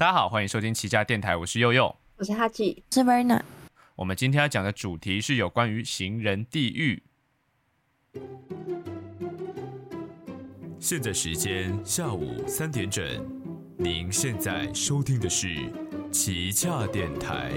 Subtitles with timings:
[0.00, 3.42] 大家好，欢迎收听齐家电台，我是佑佑，我是哈吉，是 Verna。
[3.96, 7.02] 我们今天要讲的主题是有关于行人地狱。
[10.78, 13.04] 现在时间下午三点整，
[13.76, 15.70] 您现在收听的是
[16.10, 17.50] 齐洽电台。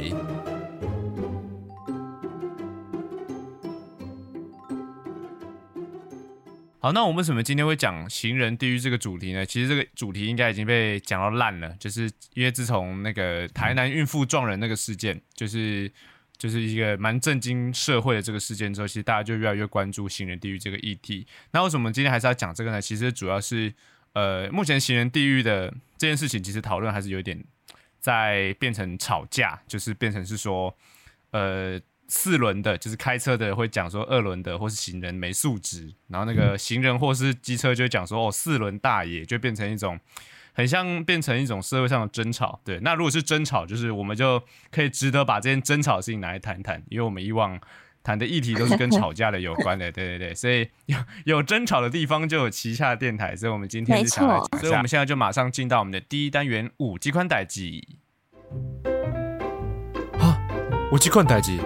[6.84, 9.46] 好，那我们为什么今天会讲行人地狱这个主题呢？
[9.46, 15.90] 其实这个主题应该已经被讲到烂了，就是因为自从那个台南孕妇撞人那个事件，就是
[16.38, 21.26] 就是一个蛮震惊社会的这个事件之后，其实大家就越来越关注行人地狱这个议题。
[21.52, 22.82] 那为什么今天还是要讲这个呢？
[22.82, 23.74] 其实主要是
[24.12, 27.41] 呃，目前行人地狱的这件事情，其实讨论还是有点
[28.02, 30.76] 在变成吵架，就是变成是说
[31.32, 31.80] 呃。
[32.16, 39.99] 四轮的，就是开车的会讲说二轮的或是行人没素质，然后那个行人或是机车就会讲说哦四轮大爷，就变成一种
[40.54, 42.62] 很像变成一种社会上的争吵。
[42.63, 47.60] 对，那如果是争吵，就是我们就可以值得把这件争吵的事情拿来谈谈，因为我们以往
[48.04, 49.90] 谈的议题都是跟吵架的有关的。
[49.91, 57.98] 对对对，所以有有争吵的地方就有旗下的电台，所以我们今天是想来讲，所以我们现在就马上进到我们的第一单元五 G 宽带机。
[60.20, 60.38] 啊，
[60.91, 61.60] 五 G 宽带机。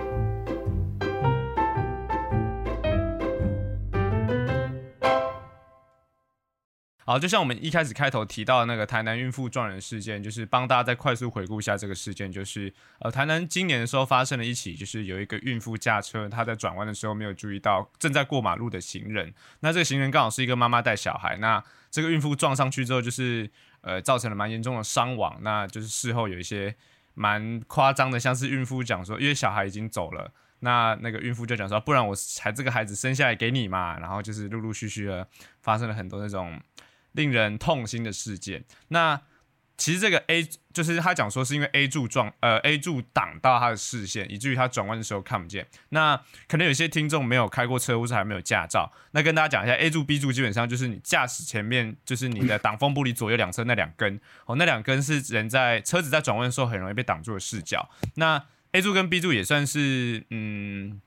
[7.08, 26.76] 好，就像我们一开始开头提到的那个台南孕妇撞人事件，就是帮大家再快速回顾一下这个事件，就是呃，台南今年的时候发生了一起，就是有一个孕妇驾车，她在转弯的时候没有注意到正在过马路的行人，那这个行人刚好是一个妈妈带小孩，那这个孕妇撞上去之后，就是呃造成了蛮严重的伤亡，那就是事后有一些
[27.14, 30.34] 蛮夸张的，像是孕妇讲说，因为小孩已经走了。
[30.60, 35.26] 那那个孕妇就讲说，不然我还这个孩子生下来给你嘛，然后就是陆陆续续的
[35.62, 36.60] 发生了很多那种。
[37.14, 38.64] 令人痛心的事件。
[38.90, 39.22] 那
[39.78, 45.68] 其实这个 A 就是他讲说是因为 A 柱撞呃 A 柱挡到他的视线，以至于他转弯的时候看不见。
[45.90, 57.88] 那可能有些听众没有开过车或是还没有驾照，那跟大家讲一下 A 柱 B 柱基本上就是你驾驶前面就是你的挡风玻璃左右两侧那两根哦，那两根是人在车子在转弯的时候很容易被挡住的视角。
[58.16, 61.00] 那 A 柱跟 B 柱也算是嗯。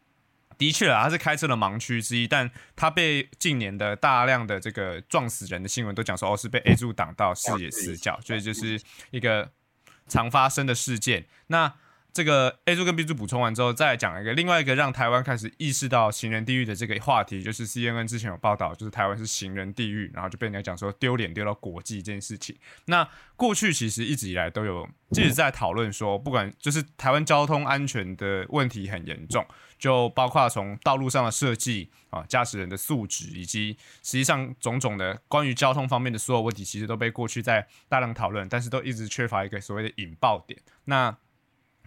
[0.61, 8.79] 的确啊，他是开车的盲区之一，但他被近年的大量的这个撞死人的新闻都讲说，哦，是被 A 柱挡到视野死角，所以就是
[9.11, 9.51] 一个
[10.07, 11.25] 常发生的事件。
[11.47, 11.73] 那
[12.13, 22.57] 这个 A 柱跟 B 柱补充完之后，再讲一个另外一个让台湾开始意识到行人地狱的这个话题，就是 CNN 之前有报道，就是台湾是行人地狱，然后就被人家讲说丢脸丢到国际这件事情。
[22.87, 29.47] 那过去其实一直以来都有一直在讨论说，不管就是台湾交通安全的问题很严重，
[29.79, 40.61] 就包括从道路上的设计啊、驾驶人的素质，以及实际上种种的关于交通方面的所有问题，其实都被过去在大量讨论，但是都一直缺乏一个所谓的引爆点。
[40.85, 41.17] 那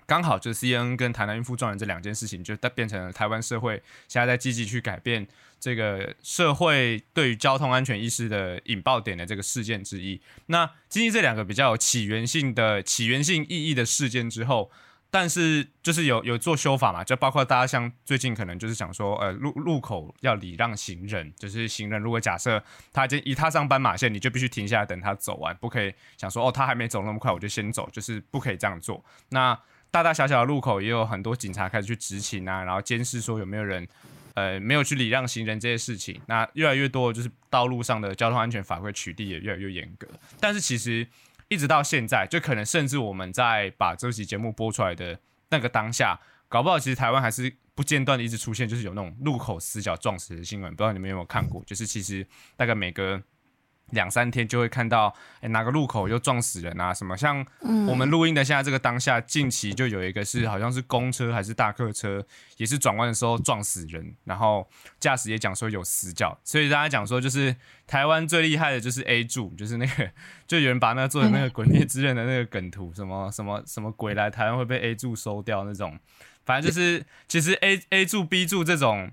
[0.06, 5.28] 刚好就 C N 跟台南孕妇撞人这两件事情，就变成了台湾社会现在在积极去改变
[5.60, 10.22] 这个社会对于交通安全意识的引爆点的这个事件之一。
[10.48, 14.70] 那经历这两个比较有起源性的起源性意义的事件之后，
[15.10, 22.62] 但是就是有有做修法嘛，就包括大家像最近可能就是想说，呃，路路口要礼让行人，就是行人如果假设
[22.92, 29.06] 他已经一踏上斑马线，你就必须停下来等他走完，不可以想说哦他还没走那么快我就先走，就是不可以这样做。
[29.30, 29.58] 那
[29.94, 33.88] 大大小小的路口也有很多警察开始去执勤啊，然后监视说有没有人，
[34.34, 36.20] 呃，没有去礼让行人这些事情。
[36.26, 40.08] 那越来越多就是道路上的交通安全法规取缔也越来越严格。
[40.40, 41.08] 但是其实
[41.48, 50.72] 一直到现在，就可能甚至我们在把这期节目播出来的那个当下，搞不好其实台湾还是不间断的一直出现，就是有那种路口死角撞死的新闻。
[50.72, 51.64] 不知道你们有没有看过？
[51.66, 52.26] 就是其实
[52.58, 53.22] 大概每个。
[53.94, 56.94] 两三天就会看到，哎，哪个路口又撞死人啊？
[56.94, 57.46] 什么像
[57.88, 62.26] 我们录音的现在这个当下，近期就有一个是好像是公车还是大客车，
[62.58, 64.68] 也是转弯的时候撞死人，然后
[65.00, 67.56] 驾驶也讲说有死角，所以大家讲说就是
[67.88, 70.12] 台湾最厉害的就是 A 柱，就是那个
[70.46, 75.98] 就有人把那做的那个《鬼灭之刃》的那个梗图，什么什么什么鬼来台湾会被 A 柱收掉那种，
[76.46, 79.12] 反正就是其实 A A 柱 B 柱这种。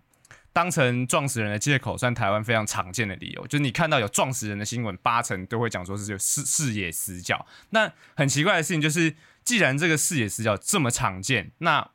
[0.60, 3.46] 当成撞死人的借口，算台湾非常常见的理由。
[3.46, 7.46] 就是你看到有撞死人的新闻，八成都会讲说是有视视野死角。
[7.70, 11.90] 那很奇怪的事情就是，既然这个视野死角这么常见，那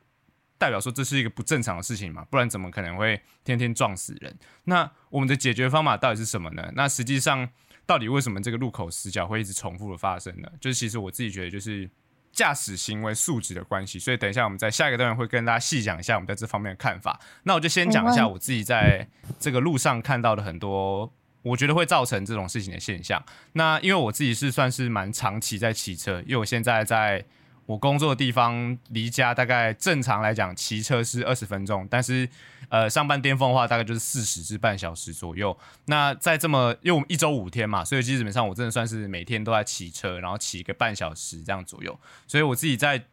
[0.58, 2.24] 代表说这是一个不正常的事情嘛？
[2.24, 4.36] 不然怎么可能会天天撞死人？
[4.64, 6.72] 那我们的解决方法到底是什么呢？
[6.74, 7.48] 那实际上，
[7.86, 10.50] 到底为什么这个路口死角会一直重复的发生呢？
[10.60, 11.88] 就是其实我自己觉得就是。
[12.36, 17.18] 驾驶行为素质的关系，所以等一下我们在下一个单元会跟大家细讲一下我们在这方面的看法。
[17.44, 19.08] 那我就先讲一下我自己在
[19.40, 21.10] 这个路上看到的很多
[21.40, 23.24] 我觉得会造成这种事情的现象。
[23.54, 27.24] 那因为我自己是算是蛮长期在骑车，因为我现在在
[27.66, 32.28] 我工作的地方离家大概正常来讲骑车是二十分钟，但是
[32.68, 35.56] 呃上班巅峰的话大概就是四十至半小时左右。
[35.86, 41.98] 那在这么因为我们一周五天嘛，所以基本上我真的算是每天都在骑车，然后骑个半小时这样左右。
[42.26, 43.04] 所以我自己在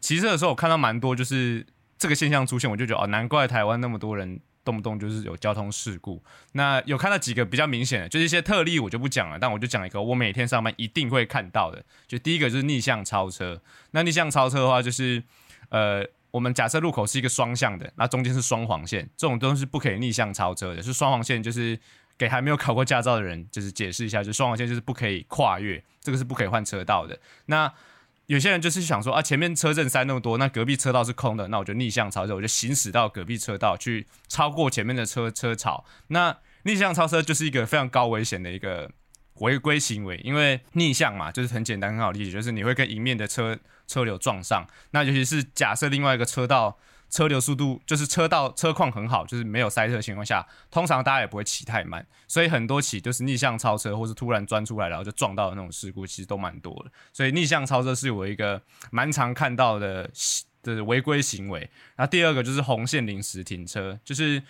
[0.00, 1.66] 骑车的时候，我看到蛮多就是
[1.96, 4.40] 这个现象出现，我就觉得哦，难怪台湾那么多人。
[4.64, 6.22] 动不动就是有交通事故，
[6.52, 9.38] 那有看到几个比较明显的，就是一些特例，我就不讲了。
[9.38, 11.82] 但我就讲一个，我每天上班一定会看到的。
[12.06, 13.60] 就第一个就是逆向超车。
[13.92, 15.22] 那逆向超车的话，就是
[15.70, 20.82] 呃，我们假设路口是一个双向的，那中间是双黄线，这种都是不可以逆向超车的。
[20.82, 21.78] 是双黄线，就是
[22.18, 27.18] 给还没有考过驾照的人，就是解释一下，就双黄线就是不可以跨越，这个是不可以换车道的。
[27.46, 27.72] 那
[28.30, 35.84] 有些人就是想说啊，前面车阵塞那么多，那隔壁车道是空的，那我就逆向超车，我就行驶到隔壁车道去超过前面的车车槽。
[36.06, 38.88] 那逆向超车就是一个非常高危险的一个
[39.40, 44.64] 违规行为，因为逆向嘛，就是很简单很好理解，就是你会跟迎面的车车流撞上。
[44.92, 46.78] 那尤其是假设另外一个车道。
[47.10, 56.90] 车流速度就是车道车况很好，就是没有塞车的情况下，通常大家也不会骑太慢，所以很多起就是逆向超车或是突然钻出来然后就撞到的那种事故，其实都蛮多的。
[57.12, 60.08] 所以逆向超车是我一个蛮常看到的
[60.62, 61.68] 的违规行为。
[61.96, 64.42] 那第二个就是红线临时停车，就是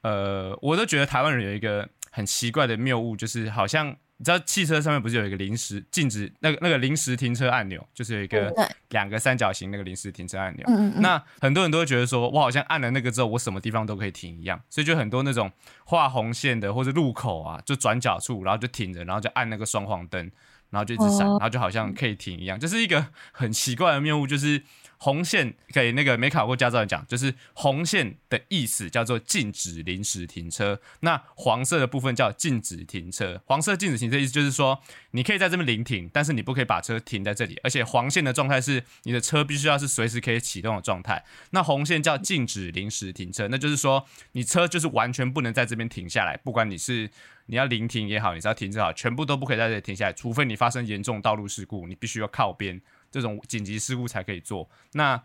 [0.00, 3.96] 呃，我都觉得台湾人有一个很奇怪的谬误，就是好像。
[4.20, 8.52] 你知道汽车上面不是有一个临时禁止那个那个临时停车按钮，就是有一个
[8.90, 10.64] 两个三角形那个临时停车按钮。
[10.66, 14.60] 嗯嗯那很多人都会觉得说，我好像按了那个之后，我什么地方都可以停一样。
[14.68, 15.50] 所以就很多那种
[15.84, 20.28] 画红线的或者路口啊，就转角处，然后就停着，然后就按那个双黄灯，
[20.70, 22.58] 然后就一直闪，然后就好像可以停一样。
[22.58, 24.62] 这是一个很奇怪的谬误，就是。
[25.00, 33.40] 红线给那个没考过驾照的讲，就是红线的意思叫做禁止临时停车，那黄色的部分叫禁止停车。
[33.46, 34.80] 黄色禁止停车意思就是说，
[35.12, 41.24] 你可以在这边临停，但是你不可以把车停在这里，而且黄线的状态是你的车必须要是随时可以启动的状态。
[41.50, 47.08] 那红线叫禁止临时停车，那就是说你车就是完全不能在这边停下来，不管你是
[47.48, 52.80] 你要临停也好，你是要停车好，全部都不可以在这里停下来，除非你发生严重道路事故，你必须要靠边。
[53.10, 54.68] 这种紧急事故才可以做。
[54.92, 55.24] 那，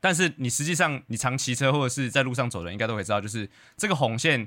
[0.00, 3.48] 但是你实际上你常骑车或者是在路上走的，应该都会知道，就是
[3.78, 4.46] 这个红线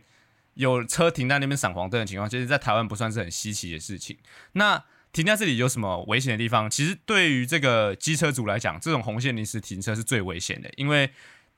[0.53, 4.19] 有车停在那边闪黄灯的情况，其实，在台湾不算是很稀奇的事情。
[4.51, 6.69] 那停在这里有什么危险的地方？
[6.69, 11.09] 其实对于这个机车族来讲，这种红线临时停车是最危险的，因为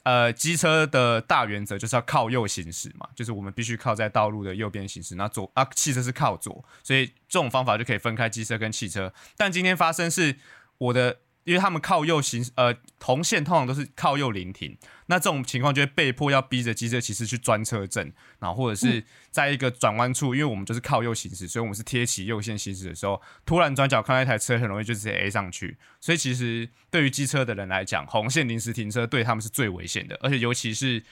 [0.05, 9.13] 呃，机车的大原则就是要靠右行驶嘛，就是我们必须靠在道路的右边行驶，那左啊，汽车是靠左，所以这种方法就可以分开机车跟汽车。
[9.35, 10.37] 但今天发生是。
[10.77, 14.75] 我的，因为他们靠右行，呃，红线通常都是靠右临停，
[15.05, 25.77] 那这种情况就会被迫要逼着机车骑士去钻车阵，然后或者是在一个转弯处，因为我们就是靠右行驶，所以我们是贴起右线行驶的时候，突然转角看到一台车，很容易就直接 A 上去。
[26.01, 31.03] 所以其实对于机车的人来讲，红线临时停车对他们是最危险的，而且尤其是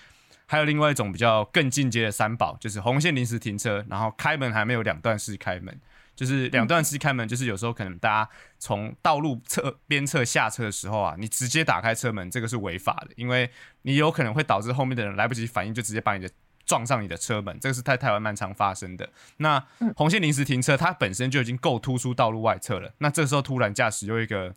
[0.48, 5.80] 还有另外一种比较更进阶的三宝，就是红线临时停车，然后开门还没有两段式开门。
[6.16, 8.30] 就是两段式开门，就是有时候可能大家
[8.60, 13.50] 从道路侧边侧下车的时候啊，你直接打开车门，这个是违法的，因为
[13.82, 16.32] 你有可能会导致后面的人来不及反应，就直接把你的
[16.66, 19.10] 撞上你的车门，这个是在台湾蛮常发生的。
[19.38, 19.66] 那
[19.96, 24.54] 红线临时停车，它本身就已经够突出道路外侧了，那这时候突然驾驶又一个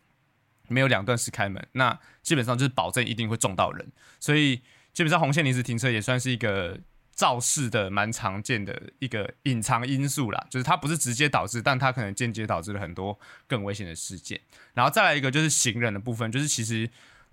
[0.68, 4.56] 没有两段式开门，那基本上就是保证一定会撞到人，所以
[4.92, 6.78] 基本上红线临时停车也算是一个。
[7.16, 13.18] 肇事的蛮常见的一个隐藏因素啦，就是它不是直接导致，但它可能间接导致了很多
[13.49, 14.38] 更危险的事件。
[14.75, 16.88] 然后再来一个就是行人的部分，就是其实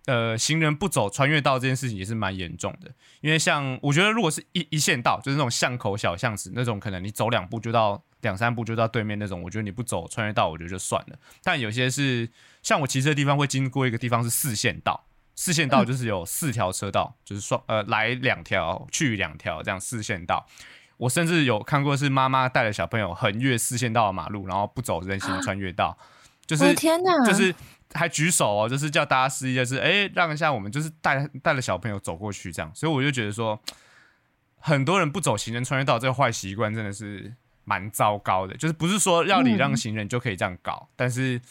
[0.05, 11.19] 呃行人不走穿越道这件事情也是蛮严重的，因为像我觉得如果是一一线道，就是那种巷口小巷子那种，可能你走两步就到两三步就到对面那种，我觉得你不走穿越道，我觉得就算了。
[11.43, 12.29] 但有些是
[12.61, 15.03] 像我骑车的地方会经过一个地方是四线道。
[15.35, 20.45] 四线道就是有四条车道，就是双呃来两条去两条这样四线道。
[20.97, 25.97] 我甚至有看过是妈妈带着小朋友横越四线道的马路，然后不走人行穿越道，
[26.45, 27.53] 就是天哪，就是
[27.93, 32.71] 还举手哦，就是叫大家示意，就是哎让一下我们，就是带带着小朋友走过去这样。
[32.75, 33.59] 所以我就觉得说，
[34.59, 37.33] 很多人不走行人穿越道这个坏习惯真的是
[37.65, 41.41] 蛮糟糕的，就是不是说要礼让行人就可以这样搞，但是。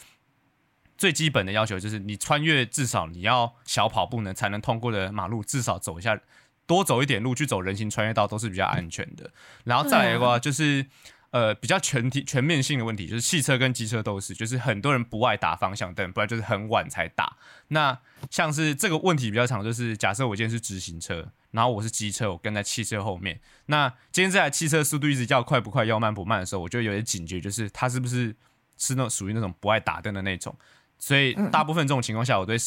[0.97, 6.19] 最基本的要求就是，你穿越至少你要小跑步呢，才能通过的马路，至少走一下，
[6.65, 9.29] 多走一点路去走人行穿越道都是比较安全的。
[9.65, 10.85] 然后再来的话，就是
[11.31, 17.37] 呃比较全体全面性的问题，就是汽车跟机车都是，就是很多人不爱打方向灯，不然就是很晚才打。
[17.69, 28.33] 那像是这个问题比较长，就是假设我今天是直行车，然后我是机车，我跟在汽车后面，那今天这台汽车速度一直要快不快，要慢不慢的时候，我就有点警觉，就是它是不是
[28.77, 30.55] 是那属于那种不爱打灯的那种。
[30.97, 32.57] 所以大部分这种情况下，我都会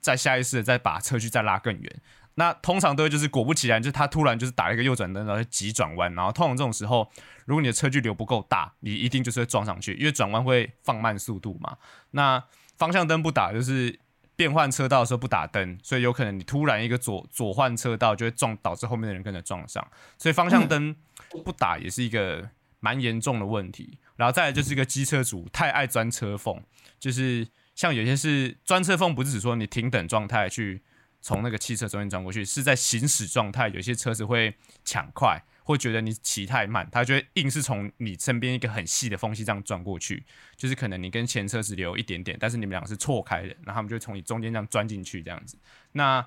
[0.00, 2.02] 在下意识的再把车距再拉更远。
[2.38, 7.10] 那通常都会就是果不其然，就是他突然就是打了一个右转灯，然后急转弯，然后通常这种时候，
[7.46, 11.78] 如果你的车距留不够大，你一定就是会撞上去，因为转弯会放慢速度嘛。
[12.10, 12.44] 那
[12.76, 13.98] 方向灯不打，就是
[14.36, 19.82] 变换车道的时候不打灯，所以有可能你突然一个左左换车道就会撞，导致后面的人跟着撞上。
[20.18, 20.94] 所以方向灯
[21.42, 22.50] 不打也是一个
[22.80, 23.98] 蛮严重的问题。
[24.16, 26.62] 然后再来就是一个机车主太爱钻车缝，
[26.98, 30.82] 就是像有些是专车缝，不是只说你停等状态去。
[31.22, 34.54] 从那个汽车中间转过去，是在行驶状态，有些车子会
[34.84, 40.22] 抢快，会觉得你骑太慢，他就会硬是从你身边一个很细的缝隙这样转过去，
[40.56, 45.58] 就是可能你跟前车只留一点点，但是你们两个是错开的，然后他们就从你中间这样钻进去这样子。
[45.92, 46.24] 那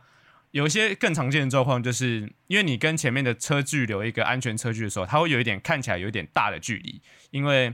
[0.51, 7.01] 有一些更常见的状况，就是因为你跟前面的车距留一个安全车距的时候，它会有一点看起来有一点大的距离，
[7.31, 7.73] 因为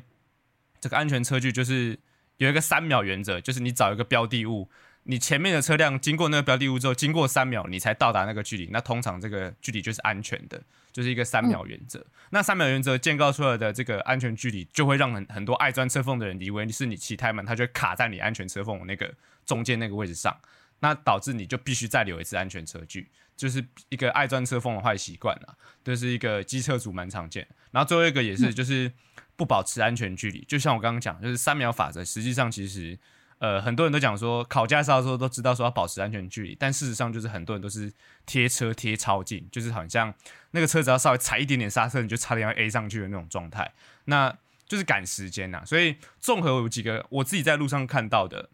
[0.80, 1.98] 这个安全车距就是
[2.38, 4.70] 有一个三秒原则，就是你找一个标的物。
[5.08, 10.60] 你前面的车辆经过那个标的物之后，经过三秒，你才到达那个距离，那通常这个距离就是安全的，
[10.92, 12.04] 就是一个三秒原则。
[12.32, 19.14] 那三秒原则建构出来的这个安全距离，就会让很很多爱钻车缝的人以为是你骑太慢，他就卡在你安全车缝那个
[19.46, 20.36] 中间那个位置上，
[20.80, 27.48] 那导致你就必须再留一次安全车距，就是一个爱钻车缝的坏习惯啊，这是一个机车主蛮常见。
[27.70, 28.92] 然后最后一个也是，就是
[29.36, 32.98] 不保持安全距离，就像我刚刚讲，就是三秒法则，实际上其实。
[33.38, 37.92] 呃，很多人都讲说考驾照的时候都知道说要保持安全距离，但事实上就是很多人都是
[38.26, 40.12] 贴车贴超近，就是好像
[40.52, 43.74] 那个车子要稍微踩一点点刹车，你就差点要 A 上去的那种状态，
[44.06, 44.36] 那
[44.70, 45.64] 就是赶时间呐。
[45.66, 48.50] 所以综合有几个我自己在路上看到的，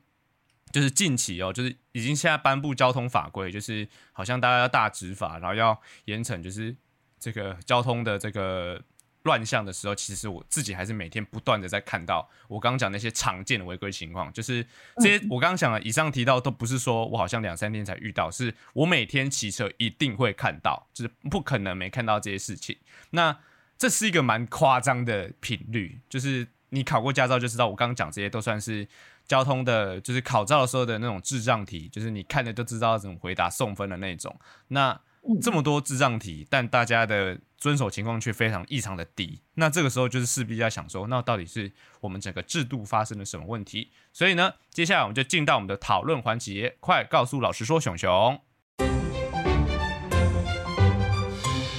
[0.71, 6.75] 就是近期哦，就是已经现在颁布交通法规，就是好像大家要大执法，然后要严惩，就是
[7.19, 8.81] 这个交通的这个。
[9.23, 14.65] 乱象的时候，其实我自己还是每天不断的在看到我刚刚讲那些常见的违规情况，就是
[14.97, 22.77] 这些我刚刚讲的以上提到都不是说我好像两三天才遇到，是我每天骑车一定会看到，就是不可能没看到这些事情。
[23.11, 23.37] 那
[23.77, 28.87] 这是一个蛮夸张的频率，就是你考过驾照就知道，我刚刚讲这些都算是
[29.27, 34.35] 交通的，就是考照的时候的那种智障题，就是你看了就知道怎么回答送分的那种。
[34.67, 34.99] 那
[35.41, 39.39] 这么多智障题，但大家的遵守情况却非常异常的低。
[39.53, 43.91] 那这个时候就是势必要想说，那到底是我们整个制度发生了什么问题？
[44.11, 48.41] 所以呢，接下来我们就进到我们的讨论环节，快告诉老师说，熊熊，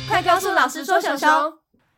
[0.09, 1.29] 快告诉老师说，熊熊。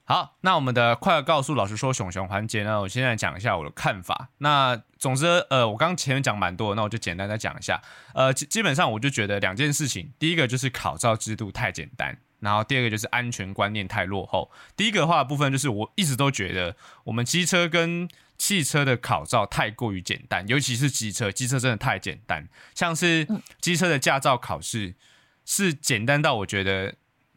[0.06, 4.28] 好，那我们的快告诉老师说熊熊环节呢，我现在讲一下我的看法。
[4.38, 7.82] 那总之，呃，我刚刚前面讲蛮多，那我就简单再讲一下。
[8.14, 14.48] 呃，基基本上我就觉得两件事情，第一个就是考照制度太简单，然后第二个就是安全观念太落后。
[14.76, 18.08] 第一个的话部分就是我一直都觉得我们机车跟
[18.38, 22.48] 汽车的考照太过于简单，尤其是机车，机车真的太简单。
[22.74, 23.26] 像是
[23.60, 24.94] 机车的驾照考试
[25.44, 26.94] 是简单到我觉得。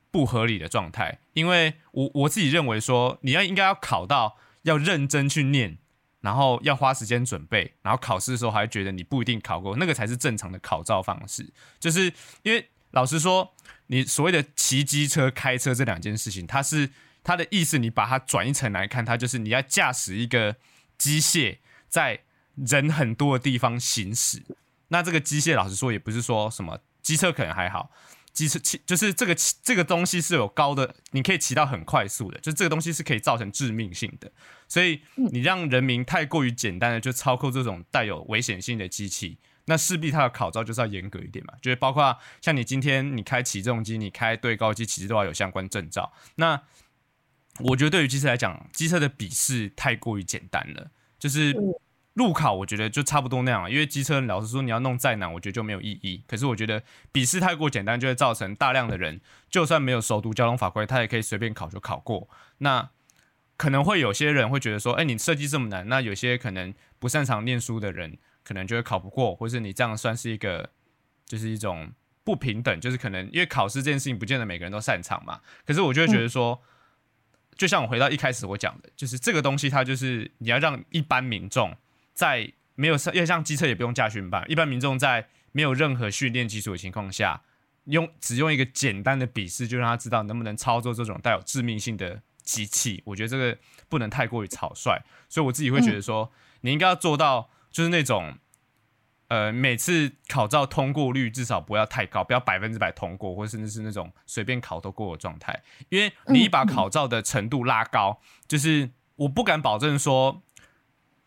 [0.09, 5.77] 不合理的状态，因为我我自己认为说，你要应该要考到要认真去念，
[6.21, 11.47] 然后要花时间准备，然后考试的时候还觉得你不一定考过，那个才是正常的考照方式。
[11.79, 12.11] 就是
[12.41, 13.53] 因为老实说，
[13.87, 16.89] 你所谓的骑机车、开车这两件事情，它是
[17.23, 20.55] 它的意思，你把它转一层来看，它就是你要驾驶一个
[20.97, 21.57] 机械
[21.89, 22.21] 在
[22.55, 24.43] 人很多的地方行驶。
[24.89, 27.91] 那这个机械，老实说，也不是说什么机车可能还好。
[28.31, 34.31] 机车骑就是这个这个东西是有高的，你可以骑到很快速的，就这个东西是可以造成致命性的。
[34.67, 41.53] 所以你让人民太过于简单的就操控这种带有危险性的机器，那势必它的考照就是要严格一点嘛。
[41.61, 46.11] 就是包括像你今天你开起重机，你开对高机，其实都要有相关证照。
[46.35, 46.61] 那
[47.59, 51.55] 我觉得对于机车来讲，机车的笔试太过于简单了，就是。
[52.17, 56.23] 路考我觉得就差不多那样，因为机车老实说你要弄再难，我觉得就没有意义。
[56.27, 56.81] 可是我觉得
[57.11, 59.21] 笔试太过简单，就会造成大量的人
[59.51, 62.27] 就算没有熟读交通法规，他也可以随便考就考过。
[62.57, 62.89] 那
[63.55, 70.69] 可能会有些人会觉得说，哎，你设计这么难，那有些可能不擅长念书的人可能就会考不过，或是你这样算是一个
[71.25, 71.91] 就是一种
[72.23, 75.41] 不平等，就是可能因为考试这件事情不见得每个人都擅长嘛。
[75.65, 76.61] 可是我就会觉得说，
[77.57, 81.75] 就像我回到一开始我讲的，就是这个东西它就是你要让一般民众。
[82.13, 87.43] 在没有因为像机车也不用驾训班，一般民众在没有任何训练基础的情况下，
[87.83, 93.55] 用只用一个简单的笔试就让他知道能不能操作这种带有致命性的机器，我觉得这个
[93.87, 94.99] 不能太过于草率，
[95.29, 98.33] 所以我自己会觉得说，你应该要做到就是那种。
[99.29, 105.61] 呃，每次考照通过率至少不要太高，不要百分之百通过，或者甚至是那种随便考都过的状态。
[105.89, 110.41] 因为你一把考照的程度拉高，就是我不敢保证说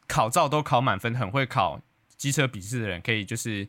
[0.09, 1.83] 考照都考满分，很会考
[2.17, 3.69] 机车笔试的人可以就是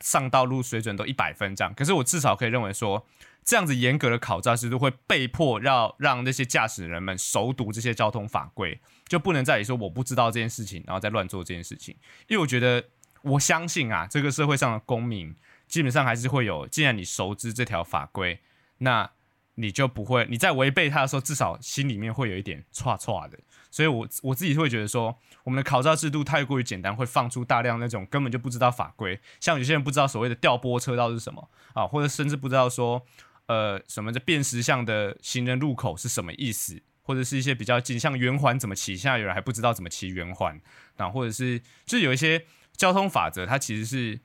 [0.00, 1.74] 上道路水准都一百分这样。
[1.74, 3.06] 可是我至少可以认为说，
[3.46, 11.96] 这样子严格的考照制度会被迫要让那些驾驶人们熟读这些交通法规，就不能再说我不知道这件事情，然后再乱做这件事情。
[12.26, 12.84] 因为我觉得。
[13.22, 15.34] 我相信啊，这个社会上的公民
[15.66, 16.64] 基本上还是会有。
[16.68, 18.38] 既然你熟知这条法规，
[18.78, 19.10] 那
[19.56, 23.36] 你就不会你在违背它的时候，至少心里面会有一点歘歘的。
[23.68, 33.04] 所以，我我自己会觉得说，我们的考照制度太过于简单，会放出大量那种根本就不知道法规，像有些人不知道所谓的调拨车道是什么啊，或者甚至不知道说，
[33.46, 40.60] 呃，什么的辨识项的行人路口是什么意思，或者是一些比较近，像圆环怎么骑，现在有人还不知道怎么骑圆环
[40.96, 42.46] 那，或者是就有一些。
[42.76, 44.20] 交通法则，它其实是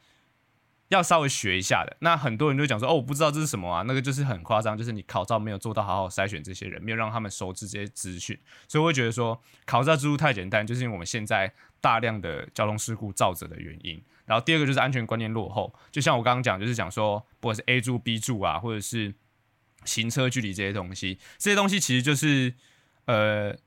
[0.89, 1.95] 要稍微学一下的。
[2.01, 8.37] 那很多人就讲说：“哦，我不知道这是什么啊。”那个就是很夸张，就是你考照没有做到好好筛选这些人，没有让他们熟知这些资讯。
[8.67, 11.49] 所以我会觉得说，考照制度太简单，就是因为我们现在
[11.79, 14.03] 大量的交通事故造者的原因。
[14.31, 19.13] 然后第二个就是安全观念落后，就像我刚刚讲，就是讲说，不管是 A 柱、B 柱啊，或者是
[19.83, 22.53] 行车距离这些东西，这些东西其实就是
[23.05, 23.57] 呃。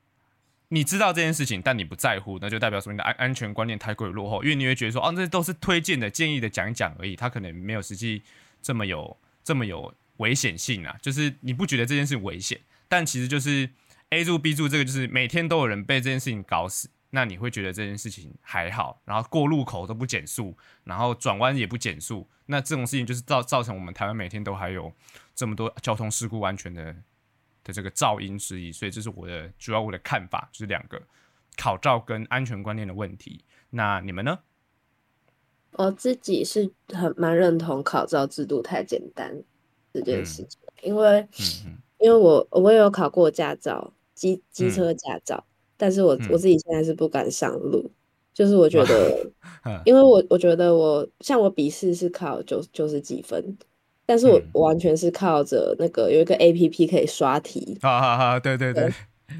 [0.69, 4.41] 你知道这件事情，但你不在乎，那就代表说你的安安全观念太过于落后。
[4.43, 8.23] 因为你会觉得说，哦，这都是推荐的、建议的，讲一讲而已，他可能没有实际
[8.63, 10.97] 这么有这么有危险性啊。
[11.03, 13.69] 就是你不觉得这件事危险，但其实就是
[14.09, 19.01] A 柱 B 柱这个，就是每天都有人被这件事情搞死，那你会觉得这件事情还好。
[19.05, 24.93] 然后过路口都不减速，然后转弯也不减速，那这种事情就是造造成我们台湾每天都还有
[25.33, 26.95] 这么多交通事故安全的。
[27.67, 31.01] 的这个噪音之一，所以这是我的主要我的看法，就是两个
[31.57, 33.43] 考照跟安全观念的问题。
[33.71, 34.37] 那你们呢？
[35.71, 39.41] 我自己是很蛮认同考照制度太简单
[39.91, 41.27] 这件事情，因为
[41.97, 45.43] 因为我我也有考过驾照，机机车驾照，
[45.77, 47.89] 但是我我自己现在是不敢上路，
[48.33, 49.31] 就是我觉得，
[49.85, 50.01] 因为。
[50.01, 53.57] 我我觉得我像我笔试是考九九十几分。
[54.07, 58.87] 但是我我完全是靠着那个有一个 A P P 可以刷题，哈哈哈，对对对，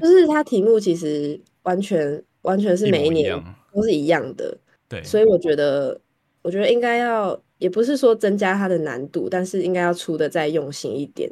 [0.00, 3.40] 就是它题目其实完全完全是每一年
[3.72, 4.58] 都是一样的，
[4.88, 6.00] 对，所以我觉得
[6.42, 11.30] 我觉得应该要也不是说增加它的难度，但是应该要出的再用心一点，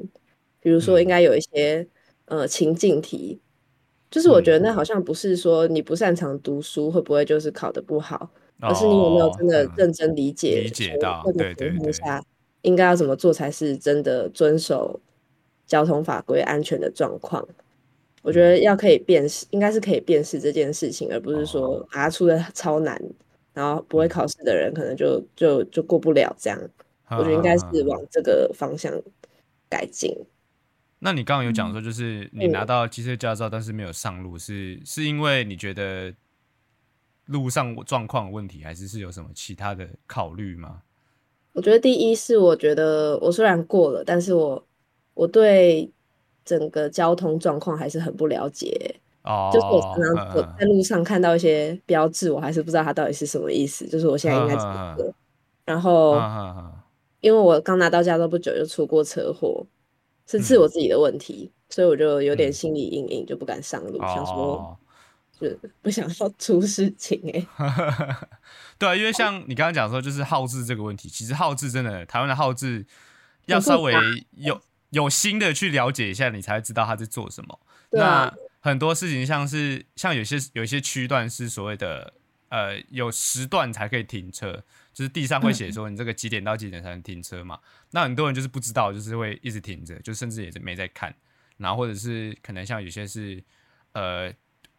[0.61, 1.85] 比如说应该有一些
[2.27, 3.41] 呃情境题，
[4.15, 11.93] 就是我觉得那好像不是说你不擅长读书会不会就是考的不好，而是你有没有真的认真理解理解到对对对。
[12.63, 15.01] 应该要怎么做才是真的遵守
[15.67, 17.45] 交通法规、安全的状况？
[18.23, 22.97] 我觉得要可以辨识，应该是可以辨识这件事情，而不是说啊出的超难，
[23.53, 26.57] 然后不会考试的人可能就就就过不了这样。
[27.11, 28.93] 我觉得应该是往这个方向
[29.69, 30.17] 改进。
[31.05, 36.11] 那你刚刚有讲说，就是你拿到机车驾照，但是没有上路，是是因为你觉得
[37.27, 40.81] 路上状况问题，还是是有什么其他的考虑吗？
[41.53, 44.67] 我觉得第一是，我觉得我虽然过了，但是我
[45.13, 45.93] 我对
[46.43, 48.97] 整个交通状况还是很不了解。
[49.25, 53.87] 哦，就是我常常我在路上看到一些标志，我还是不知道它到底是什么意思。
[53.87, 55.15] 就是我现在应该怎么做？
[55.67, 56.19] 然后，
[57.21, 59.67] 因为我刚拿到驾照不久就出过车祸，
[60.27, 64.79] 是是我自己的问题，所以我就有点心理阴影，就不敢上路，想说。
[65.41, 65.51] 就
[65.83, 67.45] 不想要出事情哎，
[68.79, 72.87] 对啊，因为像你刚刚讲说，就是耗字这个问题，其实耗字真的，台湾的耗字
[73.47, 73.93] 要稍微
[74.37, 74.61] 有
[74.91, 77.59] 有心的去了解一下，你才会知道他在做什么。
[77.91, 82.15] 那很多事情像是像有些有些区段是所谓的
[82.49, 87.59] 呃有时段才可以停车，就是地上会写说你这个几点到几点才能停车嘛。
[87.91, 91.15] 那很多人就是不知道，就是会一直停着，就甚至也是没在看。
[91.57, 93.43] 然后或者是可能像有些是
[93.93, 94.33] 呃。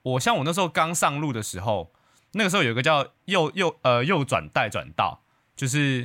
[0.05, 1.91] 我像我那时候刚上路的时候，
[2.33, 5.23] 那个时候有一个叫右右呃右转待转道，
[5.55, 6.03] 就是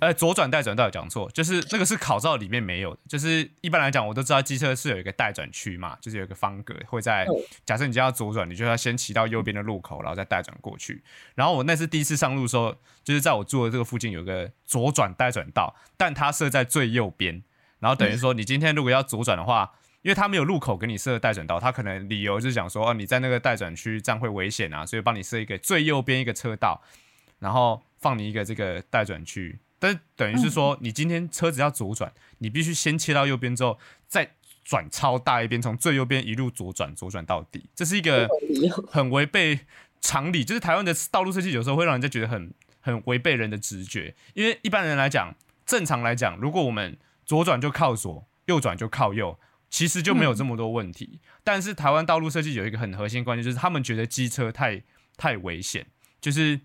[0.00, 3.00] 呃左转带转道讲错，就是那个是考照里面没有的。
[3.08, 7.26] 就是一般来讲，我都知道机车是有一个带转区嘛，就是有一个方格会在
[7.64, 11.02] 假设你就要左转，你就要先骑到右边的路口，然后再带转过去。
[11.34, 17.42] 然后我那次第一次上路的时候，就是在我住的这个附近有个左转带转道，但它设在最右边，
[17.78, 19.72] 然后等于说你今天如果要左转的话。
[20.04, 26.82] 因为他没有路口给你设待转道，他可能理由就是讲说，哦，你在那个待转区这样会危险啊，所以帮你设一个最右边一个车道，
[27.44, 29.58] 然后放你一个这个待转区。
[29.78, 33.78] 但是等于是说，你今天车子要左转，你必须先切到右边之后，
[34.08, 34.30] 再
[34.64, 38.26] 转超大一边，从最右边一路左转，左转到底，这是一个
[38.88, 39.60] 很违背
[40.00, 45.34] 常理，就是台湾的道路设计有时候会让人家觉得很很违背人的直觉，因为一般人来讲，
[45.66, 51.20] 正常来讲，如果我们左转就靠左，右转就靠右，其实就没有这么多问题。
[51.42, 54.82] 但是台湾道路设计有一个很核心观念，就是他们觉得机车太
[55.18, 55.86] 太危险，
[56.22, 56.58] 就是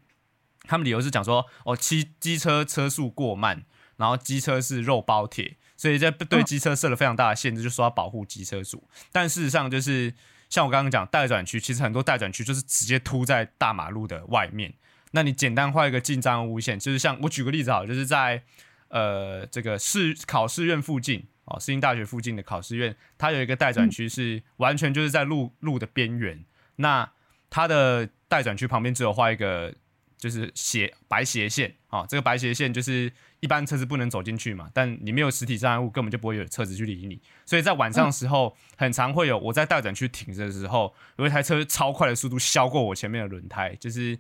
[0.70, 3.66] 他们理由是讲说，哦，机机车车速过慢，
[3.98, 5.58] 然后机车是肉包铁。
[5.76, 8.88] 所以在对机车设了非常大的限制，就说要保护机车主。
[9.12, 10.14] 但事实上，就是
[10.50, 14.74] 像我刚刚讲待转区，其实很多待转区就是直接凸在大马路的外面。
[15.12, 18.44] 那你简单画一个进站路线，就是像我举个例子好，就是在
[18.90, 26.44] 呃这个市考试院附近哦，世新大学附近的考试院，它有一个待转区是完全就是在路路的边缘。
[26.76, 27.10] 那
[27.50, 29.74] 它的待转区旁边只有画一个
[30.20, 33.12] 就是斜白斜线啊，这个白斜线就是。
[33.42, 37.22] 一般车子不能走进去嘛，但你没有实体障碍物，根本就不会有车子去理你。
[37.46, 44.20] 所以在晚上的时候，很常会有我在待转区停着的时候，有一台车超快的速度削过我前面的轮胎，就是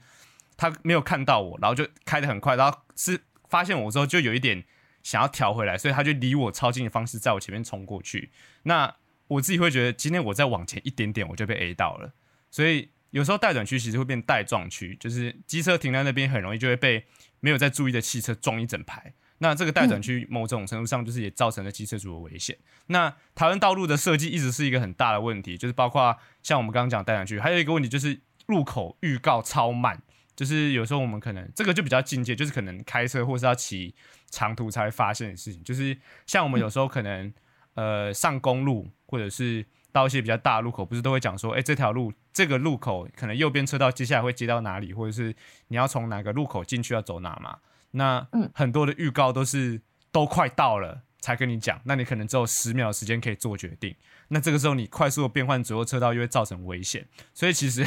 [0.55, 4.63] 他没有看到我，然后就开得很快，然后是发现我之后就有一点
[5.03, 8.31] 想要调回来，所以他就离我超近的方式在我前面冲过去。
[8.63, 8.95] 那
[9.27, 12.13] 我自己会觉得，今天我再往前一点点，我就被 A 到了。
[12.49, 17.05] 所以有时候待转区其实会变带撞区，就是机车停在那边很容易就会被。
[17.41, 22.57] 没有在注意的汽车撞一整排，那这个待转区某种程度上就是也造成了机车主的危险。
[22.87, 30.01] 那台湾道路的设计一直是一个很大的问题，就是包括像我们刚刚讲待转区，还有一个问题就是路口预告超慢，
[30.35, 33.95] 就是有时候我们可能这个就比较境界，就是可能开车或是要骑
[34.29, 37.33] 长途才会发现的事情，就是像我们有时候可能
[37.75, 39.65] 呃上公路或者是。
[39.91, 45.35] 到一些比较大的路口，不是都会讲说，哎，这条路这个路口可能右边车道接下来会接到哪里，或者是
[45.67, 47.57] 你要从哪个路口进去要走哪嘛？
[47.91, 53.93] 那很多的预告都是都快到了才跟你讲，那你可能只有十秒时间可以做决定。
[54.29, 57.05] 那这个时候你快速的变换左右车道，又会造成危险。
[57.33, 57.85] 所以其实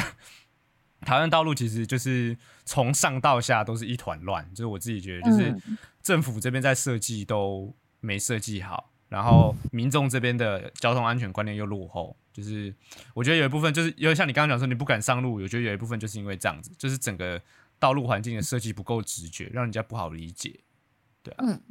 [1.01, 5.51] 台湾道路其实就是从上到下都是一团乱，就是我自己觉得，就是
[6.03, 8.91] 政府这边在设计都没设计好。
[9.13, 12.73] 然后民众这边的交通安全观念又落后，就是
[13.13, 17.39] 我觉得有一部分就是因为像你刚刚讲说你不敢上路，我觉得有一部分就是因为这样子，就是整个
[17.77, 20.61] 道路环境的设计不够直觉，让人家不好理解。
[21.21, 21.61] 对啊，嗯，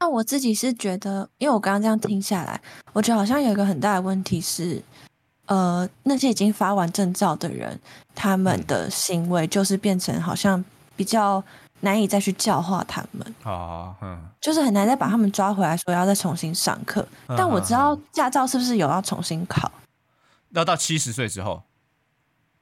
[0.00, 2.60] 那我自己是觉得，因为我刚刚这样听下来，
[2.92, 4.82] 我觉得好像有一个很大的问题是，
[5.46, 7.78] 呃，那些已经发完证照的人，
[8.12, 10.64] 他们的行为就是变成好像
[10.96, 11.44] 比较。
[11.82, 17.06] 难以再去教化他们啊，嗯，就是很难再把他们抓回来，说要再重新上课。
[17.28, 19.70] 但我知道驾照是不是有要重新考？
[20.50, 21.64] 要到七十岁之后，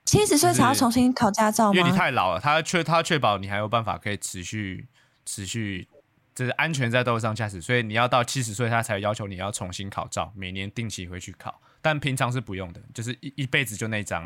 [0.05, 1.79] 七十岁才要重新考驾照吗？
[1.79, 4.89] 因为你太老了，他确他确保你还有办法可以持续
[5.27, 5.87] 持续，
[6.35, 11.61] 就是安全在道路上驾驶，所以你要到七十岁，他才要求你要重新考照，每年定期回去考。
[11.83, 14.25] 但平常是不用的，就是一一辈子就那张。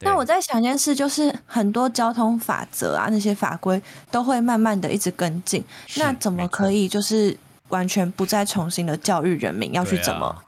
[0.00, 5.64] 那我在想一件事，就是很多交通法则啊，那些法规都会慢慢的一直跟进。
[5.96, 7.36] 那怎么可以就是
[7.68, 10.42] 完全不再重新的教育人民要去怎么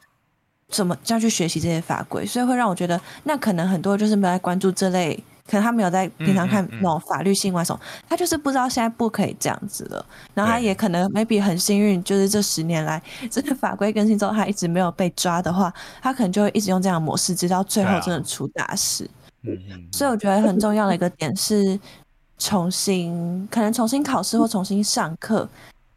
[0.69, 2.27] 怎么要去学习这些法规？
[2.27, 5.23] 所以会让我觉得，那可能很多就是没有在关注这类。
[5.49, 10.05] 可能他没有在平常看那种法律新闻什么，他就是不知道现在不可以这样子了。
[10.35, 19.09] 然后他也可能 maybe 很幸运，就是这十年来这个法规更新之后，他一直没有被抓的话，他可能就会一直用这样的模式，直到最后真的出大事。
[19.91, 21.79] 所以我觉得很重要的一个点是，
[22.39, 25.49] 重新可能重新考试或重新上课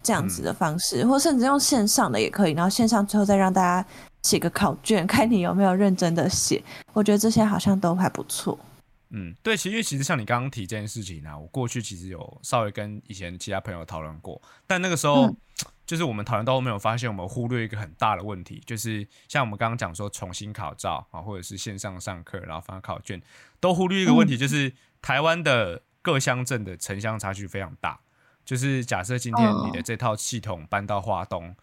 [0.02, 2.54] 这样子的方式，或甚至用线上的也可以。
[2.54, 3.86] 然后线上最后再让大家
[4.24, 6.64] 写个考卷，看你有没有认真的写。
[6.94, 8.58] 我觉得这些好像都还不错。
[9.14, 15.30] 嗯，对，其实其实像你刚刚提这件事情呢，我过去其实有稍微跟以前其他朋友讨论过，但那个时候
[15.86, 23.22] 就是我们讨论到后面，有发现我们忽略一个很大的问题，就是像我们刚刚讲说重新考照啊，或者是线上上课然后发考卷，
[23.60, 28.00] 都忽略一个问题，就是台湾的各乡镇的城乡差距非常大。
[28.46, 31.54] 就是假设今天你的这套系统搬到华东。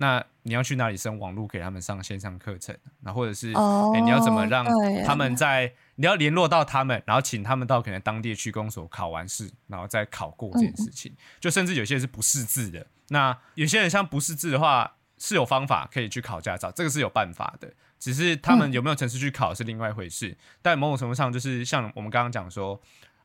[0.00, 2.72] 那你要去哪里升网络给他们上线上课程？
[3.00, 4.64] 那或者是哎，你要怎么让
[5.04, 5.74] 他们在？
[5.98, 11.12] 你要联络到他们，然后请他们到可能当地区公所考完试，然后再考过这件事情。
[11.40, 17.72] 就甚至有些人是不识字的，那有些人像不识字的话，是有方法可以去考驾照，这个是有办法的。
[17.98, 20.38] 只是他们有没有城市去考是另外一回事。
[20.62, 22.80] 但某种程度上，就是像我们刚刚讲说，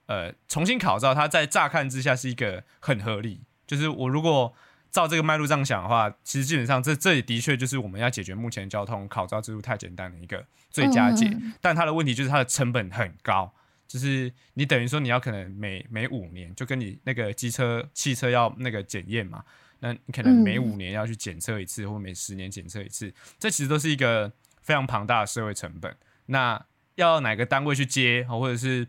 [0.07, 3.41] 呃，重新考照，它在乍看之下是一个很合理。
[3.67, 4.53] 就是我如果。
[4.93, 11.35] 照这个脉络这样想的话，其实基本上这这也的确就是我们要解决目前交通考照制度太简单的一个最佳解。
[11.59, 13.51] 但它的问题就是它的成本很高，
[13.87, 19.43] 就是你等于说你要可能每每五年就跟你那个机车汽车要那个检验嘛，
[19.79, 25.97] 那你可能每五年要去检测一次，或每十年检测一次，这其实都是一个非常庞大的社会成本。
[26.27, 26.63] 那
[26.95, 28.87] 要哪个单位去接，或者是